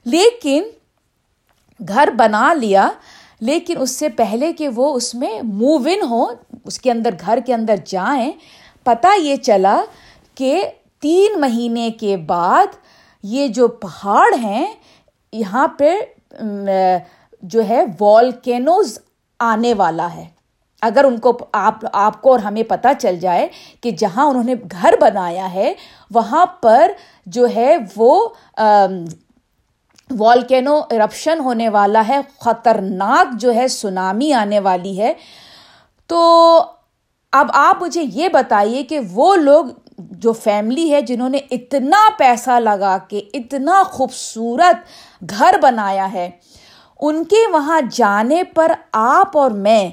لیکن 0.05 0.63
گھر 1.89 2.09
بنا 2.17 2.55
لیا، 2.55 2.91
لیکن 3.41 3.75
اس 3.81 3.91
سے 3.91 4.09
پہلے 4.09 4.53
کہ 4.53 4.69
وہ 4.69 4.95
اس 4.95 5.15
میں 5.15 5.43
موو 5.43 5.77
ان 5.77 6.03
ہو، 6.11 6.27
اس 6.65 6.81
کے 6.81 6.91
اندر، 6.91 7.11
گھر 7.21 7.39
کے 7.47 7.55
اندر 7.55 7.75
جائیں، 7.85 8.33
پتہ 8.83 9.07
یہ 9.19 9.37
چلا 9.37 9.81
کہ 10.35 10.63
تین 11.01 11.41
مہینے 11.41 11.91
کے 11.91 12.17
بعد 12.17 12.67
یہ 13.23 13.49
جو 13.49 13.69
پہاڑ 13.69 14.35
ہیں، 14.35 14.67
یہاں 15.33 15.69
پہ 15.69 15.97
جو 17.43 17.69
ہے 17.69 17.85
والکینوز 18.01 18.99
آنے 19.41 19.75
والا 19.75 20.09
ہے۔ 20.15 20.27
اگر 20.83 21.05
ان 21.05 21.19
کو 21.19 21.39
آپ 21.53 21.75
آپ 21.93 22.21
کو 22.23 22.31
اور 22.31 22.41
ہمیں 22.41 22.63
پتہ 22.63 22.89
چل 22.99 23.19
جائے 23.19 23.49
کہ 23.81 23.91
جہاں 23.91 24.27
انہوں 24.27 24.45
نے 24.45 24.55
گھر 24.73 24.95
بنایا 25.01 25.53
ہے، 25.55 25.73
وہاں 26.11 26.47
پر 26.47 26.91
جو 27.27 27.47
ہے 27.55 27.77
وہ 27.97 28.29
والکینو 30.19 30.81
ارپشن 30.91 31.39
ہونے 31.39 31.69
والا 31.69 32.03
ہے، 32.09 32.21
خطرناک 32.41 33.41
جو 33.41 33.55
ہے 33.55 33.69
سونامی 33.69 34.33
آنے 34.33 34.61
والی 34.61 34.99
ہے۔ 35.01 35.13
تو 36.07 36.21
اب 37.33 37.51
آپ 37.55 37.83
مجھے 37.83 38.03
یہ 38.03 38.29
بتائیے 38.29 38.83
کہ 38.83 39.01
وہ 39.13 39.37
لوگ 39.37 39.65
جو 39.99 40.33
فیملی 40.33 40.93
ہے، 40.93 41.01
جنہوں 41.01 41.29
نے 41.29 41.39
اتنا 41.51 42.09
پیسہ 42.19 42.51
لگا 42.51 42.97
کے، 43.09 43.21
اتنا 43.35 43.83
خوبصورت 43.83 44.77
گھر 45.39 45.55
بنایا 45.63 46.13
ہے 46.13 46.31
ان 47.01 47.25
کے 47.25 47.47
وہاں 47.53 47.81
جانے 47.93 48.43
پر 48.45 48.73
آپ 48.93 49.37
اور 49.39 49.51
میں 49.51 49.89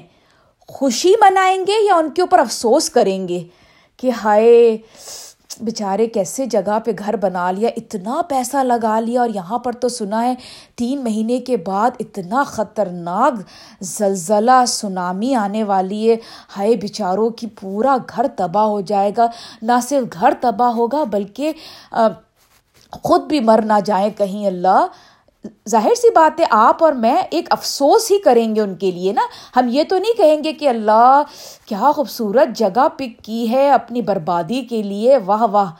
خوشی 0.68 1.12
منائیں 1.20 1.58
گے 1.66 1.84
یا 1.86 1.94
ان 1.94 2.10
کے 2.10 2.22
اوپر 2.22 2.38
افسوس 2.38 2.90
کریں 2.90 3.26
گے 3.28 3.42
کہ 3.96 4.10
ہائے، 4.24 4.76
بیچارے 5.60 6.06
کیسے 6.06 6.46
جگہ 6.46 6.78
پہ 6.84 6.90
گھر 6.98 7.16
بنا 7.16 7.50
لیا، 7.50 7.68
اتنا 7.76 8.20
پیسہ 8.28 8.56
لگا 8.56 8.98
لیا 9.00 9.20
اور 9.20 9.28
یہاں 9.34 9.58
پر 9.58 9.72
تو 9.72 9.88
سنا 9.88 10.24
ہے 10.24 10.34
تین 10.76 11.04
مہینے 11.04 11.38
کے 11.40 11.56
بعد 11.56 11.90
اتنا 12.00 12.42
خطرناک 12.44 13.34
زلزلہ، 13.80 14.64
سونامی 14.68 15.34
آنے 15.34 15.64
والی 15.64 16.10
ہے۔ 16.10 16.16
ہائے، 16.56 16.76
بیچاروں 16.76 17.30
کی 17.30 17.46
پورا 17.60 17.96
گھر 18.16 18.26
تباہ 18.36 18.64
ہو 18.64 18.80
جائے 18.80 19.12
گا۔ 19.16 19.26
نہ 19.62 19.80
صرف 19.82 20.12
گھر 20.12 20.32
تباہ 20.40 20.70
ہوگا 20.70 21.04
بلکہ 21.04 21.52
خود 22.92 23.22
بھی 23.22 23.40
مر 23.40 23.60
نہ 23.64 23.80
جائیں 23.84 24.10
کہیں 24.16 24.46
اللہ۔ 24.46 24.86
ظاہر 25.68 25.94
سی 25.94 26.10
بات 26.10 26.40
ہے، 26.40 26.44
آپ 26.50 26.84
اور 26.84 26.92
میں 26.92 27.22
ایک 27.30 27.46
افسوس 27.50 28.10
ہی 28.10 28.18
کریں 28.18 28.56
گے 28.56 28.60
ان 28.60 28.74
کے 28.74 28.90
لیے 28.90 29.12
نا۔ 29.12 29.22
ہم 29.56 29.66
یہ 29.68 29.82
تو 29.88 29.98
نہیں 29.98 30.16
کہیں 30.16 30.44
گے 30.44 30.52
کہ 30.52 30.68
اللہ، 30.68 31.22
کیا 31.66 31.92
خوبصورت 31.94 32.56
جگہ 32.56 32.88
پک 32.88 33.24
کی 33.24 33.50
ہے 33.50 33.70
اپنی 33.70 34.02
بربادی 34.02 34.62
کے 34.62 34.82
لیے۔ 34.82 35.16
واہ 35.26 35.42
واہ۔ 35.42 35.72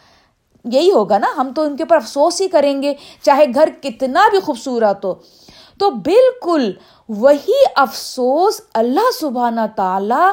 یہی 0.64 0.92
ہوگا 0.92 1.18
نا، 1.18 1.26
ہم 1.36 1.52
تو 1.56 1.62
ان 1.62 1.76
کے 1.76 1.82
اوپر 1.82 1.96
افسوس 1.96 2.40
ہی 2.40 2.48
کریں 2.48 2.82
گے، 2.82 2.94
چاہے 3.22 3.44
گھر 3.54 3.68
کتنا 3.82 4.28
بھی 4.30 4.40
خوبصورت 4.40 5.04
ہو۔ 5.04 5.14
تو 5.78 5.90
بالکل 5.90 6.72
وہی 7.08 7.64
افسوس 7.76 8.60
اللہ 8.74 9.10
سبحانہ 9.20 9.60
تعالی 9.76 10.30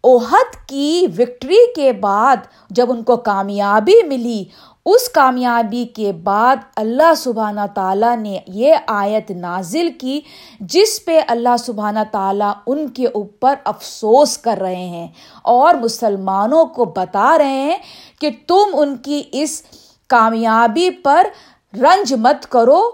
اوہد 0.00 0.68
کی 0.68 1.06
وکٹری 1.18 1.72
کے 1.76 1.92
بعد 1.92 2.36
جب 2.70 2.90
ان 2.90 3.02
کو 3.02 3.16
کامیابی 3.16 4.02
ملی 4.06 4.44
اس 4.86 5.08
کامیابی 5.08 5.84
کے 5.84 6.12
بعد 6.12 6.56
اللہ 6.76 7.14
سبحانہ 7.16 7.60
تعالیٰ 7.74 8.16
نے 8.16 8.38
یہ 8.46 8.74
آیت 8.86 9.30
نازل 9.30 9.88
کی 10.00 10.20
جس 10.60 11.04
پہ 11.04 11.20
اللہ 11.28 11.56
سبحانہ 11.58 11.98
تعالیٰ 12.12 12.52
ان 12.66 12.88
کے 12.88 13.06
اوپر 13.06 13.54
افسوس 13.64 14.38
کر 14.38 14.58
رہے 14.60 14.84
ہیں 14.84 15.08
اور 15.42 15.74
مسلمانوں 15.74 16.64
کو 16.64 16.84
بتا 16.84 17.38
رہے 17.38 17.60
ہیں 17.60 17.76
کہ 18.20 18.30
تم 18.46 18.64
ان 18.72 18.96
کی 18.96 19.22
اس 19.32 19.62
کامیابی 20.06 20.90
پر 20.90 21.26
رنج 21.74 22.14
مت 22.14 22.46
کرو 22.46 22.90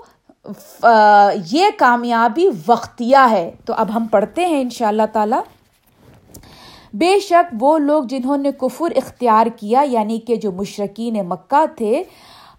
یہ 1.53 1.67
کامیابی 1.79 2.49
وقتیہ 2.67 3.27
ہے۔ 3.31 3.51
تو 3.65 3.73
اب 3.77 3.97
ہم 3.97 4.07
پڑھتے 4.07 4.47
ہیں 4.47 4.61
ان 4.61 4.71
شاء 4.71 4.89
اللہ 4.89 5.03
تعالیٰ۔ 5.13 5.41
بے 6.95 7.19
شک 7.19 7.55
وہ 7.61 7.79
لوگ 7.79 8.05
جنہوں 8.05 8.37
نے 8.37 8.51
کفر 8.53 8.97
اختیار 8.97 9.47
کیا 9.47 9.81
یعنی 9.81 10.19
کہ 10.19 10.37
جو 10.37 10.53
مشرقین 10.53 11.17
مکہ 11.29 11.65
تھے، 11.77 12.03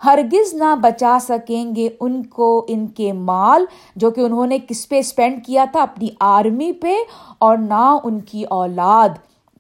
ہرگز 0.06 0.54
نہ 0.54 0.76
بچا 0.82 1.18
سکیں 1.22 1.76
گے 1.76 1.90
ان 2.00 2.26
کو، 2.26 2.66
ان 2.68 2.88
کے 2.88 3.14
مال، 3.14 3.66
جو 3.96 4.12
کہ 4.12 4.22
انہوں 4.22 4.48
نے 4.48 4.58
کس 4.68 4.88
پہ 4.90 5.00
اسپینڈ 5.00 5.46
کیا 5.46 5.66
تھا، 5.72 5.82
اپنی 5.82 6.10
آرمی 6.20 6.72
پہ، 6.74 6.96
اور 7.40 7.58
نہ 7.58 7.98
ان 8.04 8.20
کی 8.20 8.44
اولاد۔ 8.44 9.10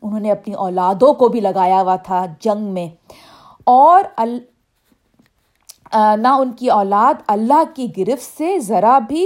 انہوں 0.01 0.19
نے 0.19 0.31
اپنی 0.31 0.53
اولادوں 0.53 1.13
کو 1.13 1.27
بھی 1.27 1.39
لگایا 1.39 1.81
ہوا 1.81 1.95
تھا 1.95 2.25
جنگ 2.39 2.73
میں۔ 2.73 2.87
اور 3.63 4.03
نہ 6.17 6.27
ان 6.27 6.51
کی 6.51 6.69
اولاد 6.69 7.13
اللہ 7.27 7.63
کی 7.75 7.87
گرفت 7.97 8.37
سے 8.37 8.59
ذرا 8.59 8.99
بھی 8.99 9.25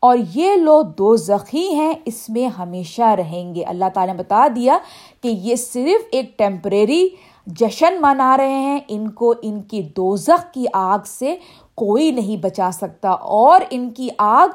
اور 0.00 0.18
یہ 0.34 0.56
لوگ 0.56 0.84
دو 0.84 1.16
زخی 1.16 1.74
ہیں، 1.74 1.94
اس 2.04 2.30
میں 2.30 2.48
ہمیشہ 2.48 3.02
رہیں 3.02 3.54
گے۔ 3.54 3.64
اللہ 3.64 3.84
تعالیٰ 3.94 4.14
نے 4.14 4.22
بتا 4.22 4.46
دیا 4.56 4.78
کہ 5.22 5.28
یہ 5.28 5.56
صرف 5.56 6.06
ایک 6.12 6.38
ٹیمپریری 6.38 7.08
جشن 7.46 7.96
منا 8.00 8.36
رہے 8.36 8.58
ہیں۔ 8.58 8.78
ان 8.88 9.10
کو 9.10 9.34
ان 9.42 9.62
کی 9.62 9.82
دوزخ 9.82 10.52
کی 10.52 10.64
آگ 10.72 10.98
سے 11.06 11.36
کوئی 11.74 12.10
نہیں 12.10 12.36
بچا 12.36 12.70
سکتا۔ 12.72 13.10
اور 13.10 13.60
ان 13.70 13.90
کی 13.90 14.08
آگ 14.18 14.48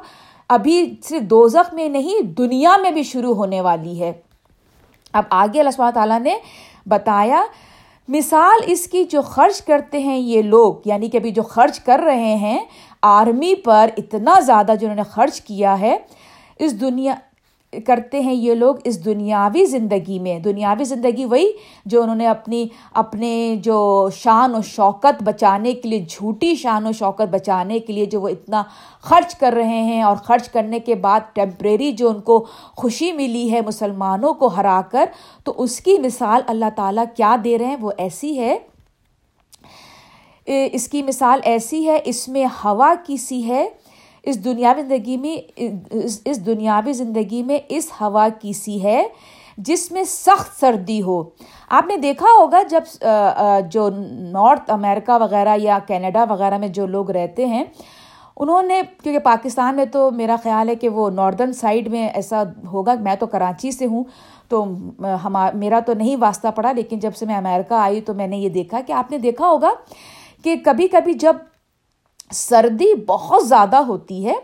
ابھی 0.48 0.94
صرف 1.04 1.22
دوزخ 1.22 1.74
میں 1.74 1.88
نہیں، 1.88 2.22
دنیا 2.22 2.76
میں 2.76 2.90
بھی 2.90 3.02
شروع 3.02 3.34
ہونے 3.34 3.60
والی 3.60 4.00
ہے۔ 4.00 4.12
اب 5.12 5.24
آگے 5.30 5.60
اللہ 5.60 5.90
تعالیٰ 5.90 6.20
نے 6.20 6.38
بتایا، 6.86 7.44
مثال 8.08 8.64
اس 8.66 8.86
کی 8.86 9.04
جو 9.04 9.22
خرچ 9.22 9.62
کرتے 9.62 9.98
ہیں 9.98 10.18
یہ 10.18 10.42
لوگ 10.42 10.74
یعنی 10.84 11.08
کہ 11.08 11.16
ابھی 11.16 11.30
جو 11.30 11.42
خرچ 11.42 11.80
کر 11.80 12.00
رہے 12.04 12.34
ہیں 12.34 12.58
آرمی 13.06 13.54
پر 13.54 13.90
اتنا 13.96 14.40
زیادہ 14.40 14.72
جنہوں 14.80 14.94
نے 14.94 15.02
خرچ 15.02 15.40
کیا 15.40 15.80
ہے، 15.80 15.96
اس 16.58 16.80
دنیا 16.80 17.14
کرتے 17.86 18.20
ہیں 18.20 18.34
یہ 18.34 18.54
لوگ 18.54 18.74
اس 18.84 19.04
دنیاوی 19.04 19.64
زندگی 19.64 20.18
میں۔ 20.18 20.38
دنیاوی 20.38 20.84
زندگی 20.84 21.24
وہی 21.24 21.50
جو 21.86 22.02
انہوں 22.02 22.16
نے 22.16 22.26
اپنی، 22.26 22.66
اپنے 22.92 23.56
جو 23.62 24.08
شان 24.14 24.54
و 24.54 24.62
شوکت 24.62 25.22
بچانے 25.22 25.72
کے 25.72 25.88
لیے، 25.88 26.04
جھوٹی 26.08 26.54
شان 26.54 26.86
و 26.86 26.92
شوکت 26.92 27.30
بچانے 27.30 27.78
کے 27.78 27.92
لیے 27.92 28.04
جو 28.04 28.20
وہ 28.20 28.28
اتنا 28.28 28.62
خرچ 29.02 29.34
کر 29.34 29.52
رہے 29.52 29.82
ہیں 29.82 30.02
اور 30.02 30.16
خرچ 30.16 30.48
کرنے 30.48 30.78
کے 30.78 30.94
بعد 30.94 31.20
ٹیمپریری 31.32 31.92
جو 31.92 32.08
ان 32.08 32.20
کو 32.20 32.46
خوشی 32.76 33.12
ملی 33.12 33.52
ہے 33.52 33.60
مسلمانوں 33.60 34.34
کو 34.34 34.46
ہرا 34.46 34.80
کر، 34.90 35.04
تو 35.44 35.54
اس 35.56 35.80
کی 35.80 35.98
مثال 35.98 36.40
اللہ 36.46 36.70
تعالیٰ 36.76 37.04
کیا 37.16 37.36
دے 37.44 37.58
رہے 37.58 37.66
ہیں؟ 37.66 37.76
وہ 37.80 37.90
ایسی 37.98 38.38
ہے۔ 38.38 38.58
اس 40.46 40.88
کی 40.88 41.02
مثال 41.02 41.40
ایسی 41.44 41.86
ہے، 41.88 41.98
اس 42.04 42.26
میں 42.28 42.44
ہوا 42.64 42.92
کی 43.06 43.16
سی 43.16 43.46
ہے؟ 43.48 43.66
اس 44.24 44.44
دنیاوی 44.44 44.82
زندگی 44.82 45.16
میں، 45.16 45.36
اس 46.24 46.44
دنیاوی 46.46 46.92
زندگی 46.92 47.42
میں 47.42 47.58
اس 47.68 47.90
ہوا 48.00 48.28
کی 48.40 48.52
سی 48.52 48.82
ہے؟ 48.82 49.02
جس 49.58 49.90
میں 49.92 50.04
سخت 50.04 50.60
سردی 50.60 51.00
ہو۔ 51.02 51.22
آپ 51.68 51.86
نے 51.86 51.96
دیکھا 51.96 52.26
ہوگا 52.38 52.62
جب 52.70 53.04
جو 53.72 53.88
نارتھ 54.32 54.70
امریکہ 54.70 55.18
وغیرہ 55.20 55.56
یا 55.60 55.78
کینیڈا 55.86 56.24
وغیرہ 56.30 56.58
میں 56.58 56.68
جو 56.68 56.86
لوگ 56.86 57.10
رہتے 57.10 57.46
ہیں، 57.46 57.64
انہوں 58.36 58.62
نے، 58.62 58.80
کیونکہ 59.02 59.18
پاکستان 59.24 59.76
میں 59.76 59.84
تو 59.84 60.10
میرا 60.10 60.36
خیال 60.42 60.68
ہے 60.68 60.74
کہ 60.74 60.88
وہ 60.88 61.08
ناردرن 61.10 61.52
سائڈ 61.52 61.88
میں 61.88 62.08
ایسا 62.08 62.42
ہوگا، 62.72 62.94
میں 63.00 63.14
تو 63.16 63.26
کراچی 63.26 63.70
سے 63.70 63.86
ہوں، 63.86 64.04
تو 64.48 64.64
میرا 65.54 65.78
تو 65.86 65.94
نہیں 65.94 66.16
واسطہ 66.20 66.48
پڑا، 66.54 66.72
لیکن 66.72 66.98
جب 66.98 67.14
سے 67.16 67.26
میں 67.26 67.36
امیرکا 67.36 67.82
آئی 67.82 68.00
تو 68.00 68.14
میں 68.14 68.26
نے 68.26 68.36
یہ 68.36 68.48
دیکھا 68.48 68.80
کہ 68.86 68.92
آپ 68.92 69.10
نے 69.10 69.18
دیکھا 69.18 69.46
ہوگا 69.46 69.72
کہ 70.44 70.54
کبھی 70.64 70.88
کبھی 70.88 71.12
جب 71.14 71.36
سردی 72.32 72.94
بہت 73.06 73.46
زیادہ 73.48 73.76
ہوتی 73.76 74.24
ہے، 74.26 74.34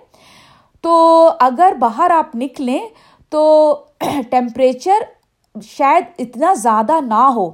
تو 0.85 0.93
اگر 1.41 1.73
باہر 1.79 2.11
آپ 2.11 2.35
نکلیں 2.37 2.79
تو 3.33 3.43
ٹیمپریچر 4.31 5.03
شاید 5.55 6.05
اتنا 6.19 6.53
زیادہ 6.55 7.01
نہ 7.01 7.29
ہو، 7.35 7.51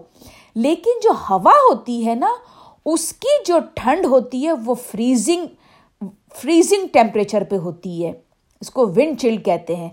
لیکن 0.56 1.00
جو 1.02 1.10
ہوا 1.30 1.52
ہوتی 1.70 2.06
ہے 2.06 2.14
نا، 2.14 2.28
اس 2.86 3.12
کی 3.12 3.42
جو 3.46 3.58
ٹھنڈ 3.74 4.06
ہوتی 4.06 4.46
ہے، 4.46 4.52
وہ 4.66 4.74
فریزنگ 4.90 5.46
فریزنگ 6.34 6.86
ٹیمپریچر 6.92 7.44
پہ 7.44 7.56
ہوتی 7.56 8.04
ہے، 8.04 8.12
اس 8.62 8.70
کو 8.70 8.86
ونڈ 8.86 9.20
چل 9.20 9.36
کہتے 9.36 9.76
ہیں۔ 9.76 9.88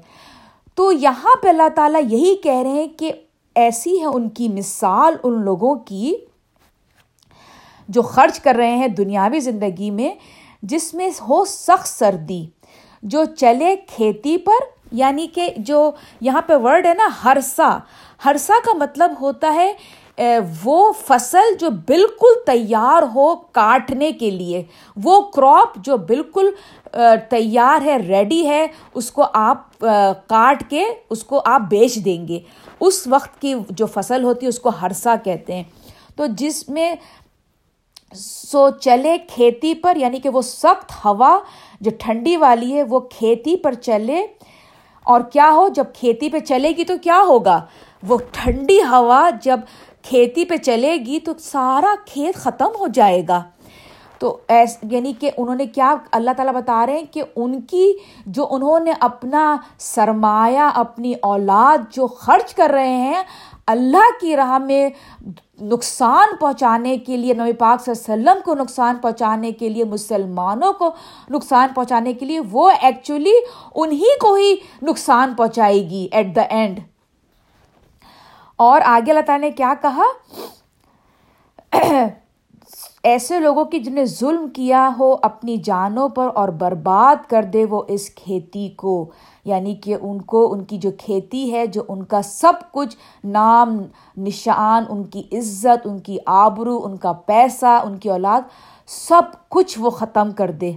تو 0.78 0.92
یہاں 0.92 1.36
پہ 1.44 1.48
اللہ 1.48 1.70
تعالیٰ 1.76 2.02
یہی 2.10 2.36
کہہ 2.36 2.62
رہے 2.64 2.72
ہیں 2.72 2.88
کہ 2.98 3.12
ایسی 3.56 4.00
ہے 4.00 4.06
ان 4.06 4.30
کی 4.30 4.48
مثال 4.48 5.16
ان 5.24 5.42
لوگوں 5.42 5.76
کی 5.76 6.14
جو 7.88 8.02
خرچ 8.02 8.40
کر 8.40 8.56
رہے 8.56 8.76
ہیں 8.76 8.88
دنیاوی 8.88 9.40
زندگی 9.40 9.90
میں، 9.92 10.10
جس 10.64 10.94
میں 10.94 11.10
ہو 11.30 11.44
سخت 11.46 11.88
سردی، 11.88 12.46
جو 13.04 13.24
چلے 13.38 13.76
کھیتی 13.88 14.38
پر 14.38 14.66
یعنی 14.92 15.28
کہ 15.28 15.50
جو 15.58 15.92
یہاں 16.22 16.42
پہ 16.42 16.54
ورڈ 16.64 16.86
ہے 16.86 16.94
نا، 16.94 17.08
ہرسا۔ 17.24 17.78
ہرسا 18.26 18.54
کا 18.66 18.74
مطلب 18.74 19.12
ہوتا 19.22 19.54
ہے 19.54 19.74
وہ 20.64 20.92
فصل 21.08 21.56
جو 21.60 21.70
بالکل 21.88 22.34
تیار 22.46 23.04
ہو 23.16 23.36
کاٹنے 23.36 24.12
کے 24.12 24.30
لیے۔ 24.32 24.64
وہ 25.04 25.20
کراپ 25.32 25.76
جو 25.78 25.98
بالکل 25.98 26.50
تیار 27.30 27.82
ہے 27.82 27.98
ریڈی 27.98 28.48
ہے، 28.48 28.66
اس 28.94 29.12
کو 29.12 29.26
آپ 29.34 29.80
کاٹ 30.28 30.64
کے 30.70 30.86
اس 31.10 31.24
کو 31.24 31.42
آپ 31.46 31.62
بیچ 31.70 31.96
دیں 32.06 32.28
گے۔ 32.28 32.40
اس 32.80 33.08
وقت 33.08 33.42
کی 33.42 33.54
جو 33.70 33.86
فصل 33.86 34.24
ہوتی 34.24 34.46
ہے، 34.46 34.50
اس 34.50 34.60
کو 34.60 34.70
ہرسا 34.82 35.16
کہتے 35.24 35.56
ہیں۔ 35.56 35.64
تو 36.16 36.26
جس 36.38 36.68
میں 36.70 36.94
سو 38.16 38.70
چلے 38.70 39.18
کھیتی 39.28 39.74
پر 39.74 39.96
یعنی 39.96 40.20
کہ 40.20 40.30
وہ 40.30 40.42
سخت 40.42 41.06
ہوا 41.06 41.40
جو 41.82 41.92
ٹھنڈی 42.00 42.38
والی 42.38 42.78
ہے، 42.78 42.84
وہ 42.84 43.00
کھیتی 43.00 43.58
پر 43.58 43.74
چلے۔ 43.74 44.26
اور 45.04 45.22
کیا 45.22 45.52
ہو، 45.56 45.68
جب 45.68 45.86
کھیتی 45.94 46.30
پہ 46.30 46.40
چلے 46.40 46.70
گی 46.70 46.84
تو 46.84 46.94
کیا 47.02 47.22
ہوگا؟ 47.28 47.66
وہ 48.08 48.18
ٹھنڈی 48.32 48.80
ہوا 48.82 49.30
جب 49.42 49.60
کھیتی 50.04 50.46
پہ 50.46 50.58
چلے 50.58 50.98
گی 50.98 51.20
تو 51.20 51.32
سارا 51.40 51.96
کھیت 52.06 52.36
ختم 52.36 52.70
ہو 52.80 52.88
جائے 52.88 53.24
گا۔ 53.28 53.44
تو 54.20 54.38
ایس 54.48 54.78
یعنی 54.90 55.14
کہ 55.20 55.32
انہوں 55.38 55.56
نے 55.56 55.66
کیا، 55.66 55.96
اللہ 56.12 56.32
تعالیٰ 56.38 56.54
بتا 56.54 56.86
رہے 56.86 56.94
ہیں 56.94 57.14
کہ 57.14 57.24
ان 57.36 57.62
کی 57.62 57.94
جو 58.26 58.48
انہوں 58.52 58.80
نے 58.80 58.92
اپنا 59.00 59.58
سرمایہ، 59.80 60.70
اپنی 60.76 61.14
اولاد 61.22 61.94
جو 61.94 62.08
خرچ 62.08 62.54
کر 62.54 62.70
رہے 62.74 62.96
ہیں، 62.96 63.24
اللہ 63.68 64.22
کی 64.22 64.36
راہ 64.36 64.58
میں 64.58 64.90
نقصان 65.72 66.36
پہنچانے 66.40 66.98
کے 66.98 67.18
لیے، 67.18 67.34
نبی 67.34 67.54
پاک 67.54 67.84
صلی 67.84 67.92
اللہ 67.92 68.14
علیہ 68.14 68.24
وسلم 68.24 68.42
کو 68.46 68.56
نقصان 68.56 68.98
پہنچانے 69.02 69.52
کے 69.52 69.70
لیے، 69.70 69.84
مسلمانوں 69.84 70.72
کو 70.74 70.92
نقصان 71.30 71.70
پہنچانے 71.76 72.14
کے 72.14 72.26
لیے، 72.26 72.40
وہ 72.52 72.70
ایکچولی 72.72 73.36
انہی 73.76 74.18
کو 74.22 74.34
ہی 74.36 74.56
نقصان 74.82 75.34
پہنچائے 75.38 75.80
گی 75.90 76.08
ایٹ 76.12 76.36
دا 76.36 76.42
اینڈ 76.42 76.80
اور 78.60 78.82
آگے 78.86 79.12
اللہ 79.12 79.26
تعالیٰ 79.26 79.50
نے 79.50 79.56
کیا 79.56 79.74
کہا؟ 79.82 80.08
ایسے 83.04 83.40
لوگوں 83.40 83.66
کی 83.66 83.80
جنہیں 83.80 84.06
ظلم 84.06 84.50
کیا 84.50 84.90
ہو، 85.00 85.16
اپنی 85.22 85.58
جانوں 85.58 86.10
پر 86.10 86.30
اور 86.36 86.50
برباد 86.50 87.30
کر 87.30 87.44
دے 87.44 87.66
وہ 87.66 87.84
اس 87.88 88.10
کھیتی 88.10 88.70
کو۔ 88.70 89.10
یعنی 89.46 89.76
کہ 89.76 89.96
ان 90.02 90.22
کو، 90.22 90.54
ان 90.54 90.64
کی 90.64 90.78
جو 90.78 90.90
کھیتی 90.98 91.54
ہے، 91.54 91.66
جو 91.66 91.84
ان 91.88 92.04
کا 92.04 92.22
سب 92.22 92.54
کچھ، 92.72 92.98
نام، 93.24 93.78
نشان، 94.18 94.84
ان 94.90 95.04
کی 95.04 95.24
عزت، 95.32 95.88
ان 95.88 96.00
کی 96.00 96.18
آبرو، 96.26 96.82
ان 96.84 96.98
کا 96.98 97.12
پیسہ، 97.12 97.66
ان 97.66 97.98
کی 97.98 98.10
اولاد، 98.10 98.42
سب 98.88 99.22
کچھ 99.50 99.80
وہ 99.80 99.90
ختم 99.90 100.32
کر 100.32 100.52
دے۔ 100.52 100.72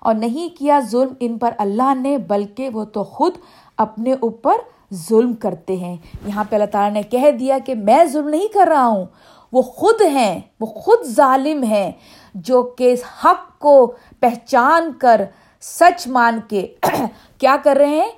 اور 0.00 0.14
نہیں 0.14 0.58
کیا 0.58 0.80
ظلم 0.90 1.12
ان 1.20 1.38
پر 1.38 1.50
اللہ 1.58 1.94
نے، 1.94 2.18
بلکہ 2.18 2.68
وہ 2.68 2.84
تو 2.84 3.04
خود 3.04 3.32
اپنے 3.76 4.12
اوپر 4.12 4.54
ظلم 4.94 5.32
کرتے 5.34 5.76
ہیں۔ 5.76 5.96
یہاں 6.26 6.44
پہ 6.50 6.56
اللہ 6.56 6.66
تعالیٰ 6.66 6.92
نے 6.92 7.02
کہہ 7.02 7.30
دیا 7.30 7.58
کہ 7.66 7.74
میں 7.74 8.04
ظلم 8.04 8.28
نہیں 8.28 8.54
کر 8.54 8.66
رہا 8.68 8.86
ہوں۔ 8.86 9.04
وہ 9.52 9.62
خود 9.62 10.00
ہیں، 10.00 10.40
وہ 10.60 10.66
خود 10.66 11.06
ظالم 11.06 11.62
ہیں، 11.62 11.90
جو 12.34 12.62
کہ 12.62 12.94
حق 13.24 13.58
کو 13.58 13.92
پہچان 14.20 14.92
کر 14.92 15.24
سچ 15.60 16.06
مان 16.06 16.40
کے 16.48 16.66
کیا 17.38 17.56
کر 17.64 17.76
رہے 17.76 17.86
ہیں؟ 17.86 18.10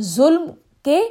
ظلم 0.00 0.46
کے، 0.82 1.02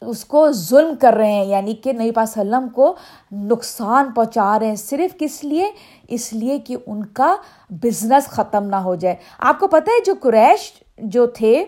اس 0.00 0.24
کو 0.24 0.52
ظلم 0.52 0.94
کر 1.00 1.14
رہے 1.14 1.32
ہیں 1.32 1.44
یعنی 1.44 1.74
کہ 1.74 1.92
نبی 1.92 2.10
پاس 2.10 2.36
وسلم 2.36 2.68
کو 2.68 2.94
نقصان 3.32 4.12
پہنچا 4.12 4.58
رہے 4.58 4.66
ہیں۔ 4.66 4.76
صرف 4.76 5.18
کس 5.18 5.44
لیے؟ 5.44 5.70
اس 6.08 6.32
لیے 6.32 6.58
کہ 6.58 6.76
ان 6.86 7.04
کا 7.04 7.34
بزنس 7.70 8.26
ختم 8.26 8.64
نہ 8.64 8.76
ہو 8.76 8.94
جائے۔ 8.94 9.14
آپ 9.38 9.58
کو 9.60 9.68
پتہ 9.68 9.90
ہے 9.90 10.04
جو 10.04 10.14
قریش 10.20 10.72
جو 10.98 11.26
تھے 11.26 11.64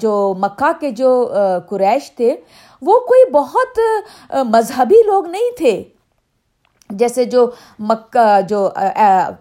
جو 0.00 0.34
مکہ 0.38 0.80
کے 0.80 0.90
جو 0.90 1.32
قریش 1.68 2.12
تھے 2.12 2.36
وہ 2.82 2.98
کوئی 2.98 3.30
بہت 3.30 3.78
مذہبی 4.32 5.02
لوگ 5.06 5.26
نہیں 5.26 5.56
تھے۔ 5.56 5.84
جیسے 6.90 7.24
جو 7.24 7.50
مکہ، 7.78 8.40
جو 8.48 8.68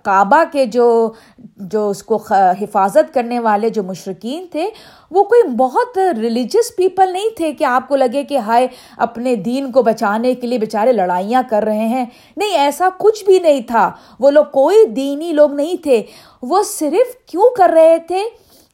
کعبہ 0.04 0.44
کے 0.52 0.66
جو 0.66 1.12
جو 1.58 1.90
اس 1.90 2.04
کو 2.04 2.24
حفاظت 2.32 3.14
کرنے 3.14 3.40
والے 3.40 3.70
جو 3.70 3.84
مشرقین 3.84 4.46
تھے، 4.52 4.70
وہ 5.12 5.24
کوئی 5.24 5.44
بہت 5.44 5.98
ریلیجس 5.98 6.76
پیپل 6.76 7.14
نہیں 7.14 7.30
تھے 7.38 7.54
کہ 7.54 7.64
آپ 7.64 7.88
کو 7.88 7.96
لگے 7.96 8.24
کہ 8.24 8.38
ہائے، 8.38 8.68
اپنے 8.98 9.36
دین 9.36 9.72
کو 9.72 9.82
بچانے 9.82 10.34
کے 10.34 10.48
لیے 10.48 10.58
بیچارے 10.58 10.92
لڑائیاں 10.92 11.44
کر 11.50 11.64
رہے 11.64 11.88
ہیں۔ 11.88 12.06
نہیں، 12.38 12.58
ایسا 12.58 12.90
کچھ 12.98 13.26
بھی 13.26 13.40
نہیں 13.40 13.62
تھا۔ 13.62 13.92
وہ 14.20 14.32
لوگ، 14.32 14.46
کوئی 14.46 14.86
دینی 14.86 15.32
لوگ 15.34 15.54
نہیں 15.54 15.84
تھے۔ 15.84 16.04
وہ 16.42 16.64
صرف 16.64 17.26
کیوں 17.26 17.50
کر 17.58 17.72
رہے 17.74 17.98
تھے؟ 18.08 18.24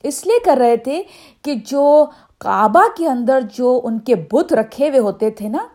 اس 0.03 0.27
لیے 0.27 0.39
کر 0.45 0.57
رہے 0.57 0.77
تھے 0.77 1.03
کہ 1.41 1.53
جو 1.55 2.05
کعبہ 2.45 2.87
کے 2.97 3.07
اندر 3.07 3.39
جو 3.53 3.79
ان 3.83 3.99
کے 3.99 4.15
بت 4.31 4.53
رکھے 4.53 4.89
ہوئے 4.89 4.99
ہوتے 4.99 5.29
تھے 5.29 5.47
نا، 5.49 5.67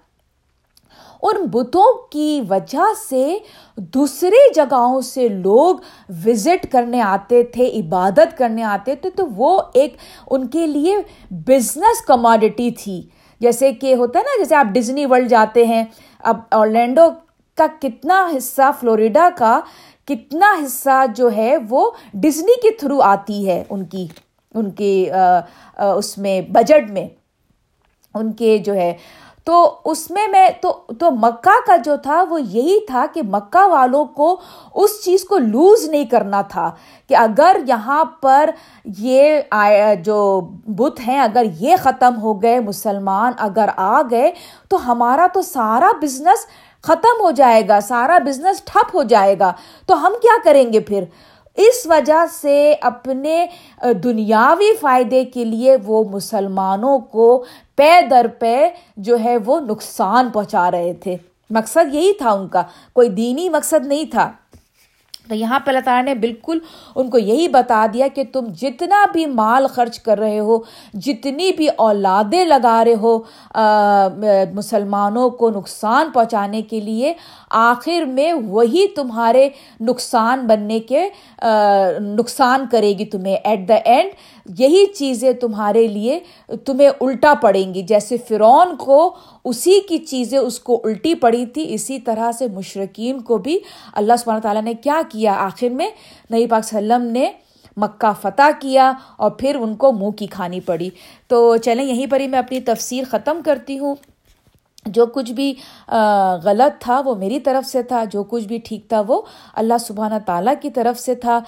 ان 1.22 1.44
بتوں 1.44 1.92
کی 2.12 2.40
وجہ 2.48 2.84
سے 3.08 3.38
دوسرے 3.94 4.52
جگہوں 4.54 5.00
سے 5.00 5.28
لوگ 5.28 5.76
وزٹ 6.26 6.66
کرنے 6.72 7.00
آتے 7.00 7.42
تھے، 7.42 7.66
عبادت 7.80 8.38
کرنے 8.38 8.62
آتے 8.62 8.94
تھے، 8.94 9.10
تو 9.10 9.26
وہ 9.36 9.60
ایک 9.74 9.96
ان 10.30 10.46
کے 10.46 10.66
لیے 10.66 10.96
بزنس 11.30 12.00
کموڈٹی 12.06 12.70
تھی۔ 12.70 13.00
جیسے 13.40 13.72
کہ 13.72 13.94
ہوتا 13.94 14.18
ہے 14.18 14.24
نا، 14.24 14.42
جیسے 14.42 14.54
آپ 14.54 14.66
ڈزنی 14.72 15.06
ورلڈ 15.06 15.28
جاتے 15.28 15.66
ہیں، 15.66 15.84
اب 16.20 16.36
اورلینڈو 16.50 17.08
کا 17.54 17.66
کتنا 17.80 18.28
حصہ 18.36 18.70
فلوریڈا 18.80 19.28
کا 19.38 19.60
کتنا 20.04 20.54
حصہ 20.64 21.04
جو 21.16 21.30
ہے، 21.36 21.56
وہ 21.70 21.90
ڈزنی 22.14 22.60
کے 22.60 22.70
تھرو 22.70 23.00
آتی 23.00 23.46
ہے 23.48 23.64
ان 23.70 23.84
کی۔ 23.84 24.06
ان 24.54 24.70
کے 24.70 25.10
اس 25.76 26.16
میں 26.18 26.40
بجٹ 26.52 26.90
میں، 26.90 27.08
ان 28.14 28.32
کے 28.32 28.56
جو 28.58 28.74
ہے، 28.74 28.92
تو 29.46 29.80
اس 29.84 30.10
میں 30.10 30.26
میں، 30.28 30.48
تو 30.62 30.72
تو 31.00 31.10
مکہ 31.10 31.58
کا 31.66 31.76
جو 31.84 31.94
تھا، 32.02 32.22
وہ 32.30 32.40
یہی 32.42 32.78
تھا 32.86 33.04
کہ 33.14 33.22
مکہ 33.22 33.66
والوں 33.68 34.04
کو 34.16 34.36
اس 34.74 35.00
چیز 35.04 35.24
کو 35.24 35.38
لوز 35.38 35.88
نہیں 35.90 36.04
کرنا 36.04 36.42
تھا 36.50 36.70
کہ 37.08 37.14
اگر 37.16 37.56
یہاں 37.66 38.04
پر 38.22 38.50
یہ 38.98 39.40
جو 40.04 40.40
بت 40.78 41.00
ہیں، 41.06 41.18
اگر 41.20 41.46
یہ 41.60 41.76
ختم 41.82 42.20
ہو 42.22 42.40
گئے 42.42 42.60
مسلمان، 42.60 43.32
اگر 43.38 43.68
آ 43.76 44.00
گئے، 44.10 44.30
تو 44.68 44.84
ہمارا 44.86 45.26
تو 45.34 45.42
سارا 45.42 45.90
بزنس 46.02 46.46
ختم 46.84 47.20
ہو 47.20 47.30
جائے 47.30 47.66
گا، 47.68 47.80
سارا 47.80 48.18
بزنس 48.24 48.62
ٹھپ 48.64 48.94
ہو 48.94 49.02
جائے 49.02 49.38
گا۔ 49.38 49.52
تو 49.86 50.06
ہم 50.06 50.12
کیا 50.22 50.36
کریں 50.44 50.72
گے 50.72 50.80
پھر؟ 50.80 51.04
اس 51.54 51.86
وجہ 51.86 52.24
سے 52.32 52.74
اپنے 52.80 53.46
دنیاوی 54.04 54.76
فائدے 54.80 55.24
کے 55.24 55.44
لیے 55.44 55.76
وہ 55.84 56.04
مسلمانوں 56.04 56.98
کو 56.98 57.44
پے 57.76 58.00
در 58.10 58.26
پے 58.38 58.68
جو 58.96 59.18
ہے 59.24 59.36
وہ 59.44 59.60
نقصان 59.60 60.30
پہنچا 60.30 60.70
رہے 60.70 60.94
تھے۔ 60.94 61.16
مقصد 61.50 61.94
یہی 61.94 62.12
تھا 62.12 62.30
ان 62.30 62.48
کا، 62.48 62.62
کوئی 62.92 63.08
دینی 63.08 63.48
مقصد 63.48 63.86
نہیں 63.86 64.04
تھا۔ 64.04 64.32
تو 65.30 65.36
یہاں 65.36 65.58
پہ 65.64 65.70
اللہ 65.70 65.80
تعالیٰ 65.84 66.04
نے 66.04 66.14
بالکل 66.20 66.58
ان 66.94 67.10
کو 67.10 67.18
یہی 67.18 67.48
بتا 67.48 67.84
دیا 67.92 68.06
کہ 68.14 68.22
تم 68.32 68.46
جتنا 68.60 69.04
بھی 69.12 69.26
مال 69.26 69.66
خرچ 69.74 69.98
کر 70.00 70.18
رہے 70.18 70.38
ہو، 70.38 70.58
جتنی 70.94 71.50
بھی 71.56 71.68
اولادیں 71.76 72.44
لگا 72.44 72.82
رہے 72.84 72.94
ہو 73.02 73.18
مسلمانوں 74.54 75.28
کو 75.30 75.50
نقصان 75.50 76.10
پہنچانے 76.14 76.62
کے 76.62 76.80
لیے 76.80 77.12
آخر 77.50 78.04
میں 78.06 78.32
وہی 78.32 78.86
تمہارے 78.96 79.48
نقصان 79.80 80.46
بننے 80.46 80.78
کے 80.88 81.08
نقصان 82.00 82.66
کرے 82.70 82.92
گی 82.98 83.04
تمہیں۔ 83.04 83.36
ایٹ 83.36 83.68
دا 83.68 83.74
اینڈ 83.84 84.10
یہی 84.58 84.86
چیزیں 84.86 85.32
تمہارے 85.32 85.86
لیے 85.86 86.18
تمہیں 86.64 86.88
الٹا 87.00 87.34
پڑیں 87.42 87.74
گی۔ 87.74 87.82
جیسے 87.82 88.16
فرعون 88.28 88.76
کو 88.76 89.14
اسی 89.44 89.80
کی 89.88 89.98
چیزیں 89.98 90.38
اس 90.38 90.60
کو 90.60 90.80
الٹی 90.84 91.14
پڑی 91.14 91.46
تھی، 91.46 91.74
اسی 91.74 91.98
طرح 91.98 92.32
سے 92.32 92.46
مشرقین 92.46 93.20
کو 93.20 93.38
بھی 93.38 93.58
اللہ 93.92 94.12
سبحانہ 94.18 94.40
تعالیٰ 94.40 94.62
نے 94.62 94.74
کیا 94.74 95.02
کیا 95.08 95.32
آخر 95.32 95.68
میں؟ 95.68 95.90
نئی 96.30 96.46
پاک 96.46 96.64
وسلم 96.64 97.02
نے 97.02 97.32
مکہ 97.76 98.12
فتح 98.22 98.50
کیا 98.60 98.92
اور 99.16 99.30
پھر 99.30 99.56
ان 99.56 99.74
کو 99.76 99.92
منہ 99.92 100.10
کی 100.10 100.26
کھانی 100.26 100.60
پڑی۔ 100.60 100.90
تو 101.28 101.56
چلیں، 101.56 101.84
یہیں 101.84 102.06
پر 102.06 102.20
ہی 102.20 102.26
میں 102.26 102.38
اپنی 102.38 102.60
تفسیر 102.60 103.04
ختم 103.10 103.40
کرتی 103.44 103.78
ہوں۔ 103.78 103.94
جو 104.86 105.06
کچھ 105.06 105.32
بھی 105.32 105.52
غلط 106.44 106.80
تھا 106.82 107.00
وہ 107.04 107.14
میری 107.14 107.40
طرف 107.40 107.66
سے 107.66 107.82
تھا، 107.82 108.02
جو 108.12 108.22
کچھ 108.24 108.46
بھی 108.46 108.58
ٹھیک 108.64 108.88
تھا 108.88 109.02
وہ 109.08 109.20
اللہ 109.54 109.78
سبحانہ 109.80 110.14
تعالیٰ 110.26 110.54
کی 110.62 110.70
طرف 110.70 111.00
سے 111.00 111.14
تھا۔ 111.14 111.38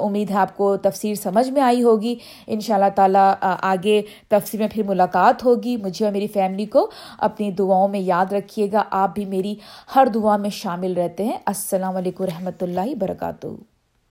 امید 0.00 0.30
ہے 0.30 0.36
آپ 0.36 0.56
کو 0.56 0.76
تفسیر 0.76 1.14
سمجھ 1.14 1.48
میں 1.50 1.62
آئی 1.62 1.82
ہوگی۔ 1.82 2.14
ان 2.46 2.60
شاء 2.60 2.74
اللہ 2.74 2.92
تعالیٰ 2.94 3.32
آگے 3.40 4.00
تفسیر 4.28 4.60
میں 4.60 4.68
پھر 4.72 4.82
ملاقات 4.82 5.44
ہوگی۔ 5.44 5.76
مجھے 5.76 6.04
اور 6.04 6.12
میری 6.12 6.26
فیملی 6.26 6.66
کو 6.66 6.90
اپنی 7.18 7.50
دعاؤں 7.50 7.88
میں 7.88 8.00
یاد 8.00 8.32
رکھیے 8.32 8.68
گا۔ 8.72 8.84
آپ 8.90 9.14
بھی 9.14 9.24
میری 9.24 9.54
ہر 9.96 10.06
دعا 10.14 10.36
میں 10.36 10.50
شامل 10.50 10.92
رہتے 10.92 11.24
ہیں۔ 11.24 11.38
السلام 11.46 11.96
علیکم 11.96 12.24
رحمۃ 12.24 12.62
اللہ 12.62 12.90
وبرکاتہ۔ 12.90 13.46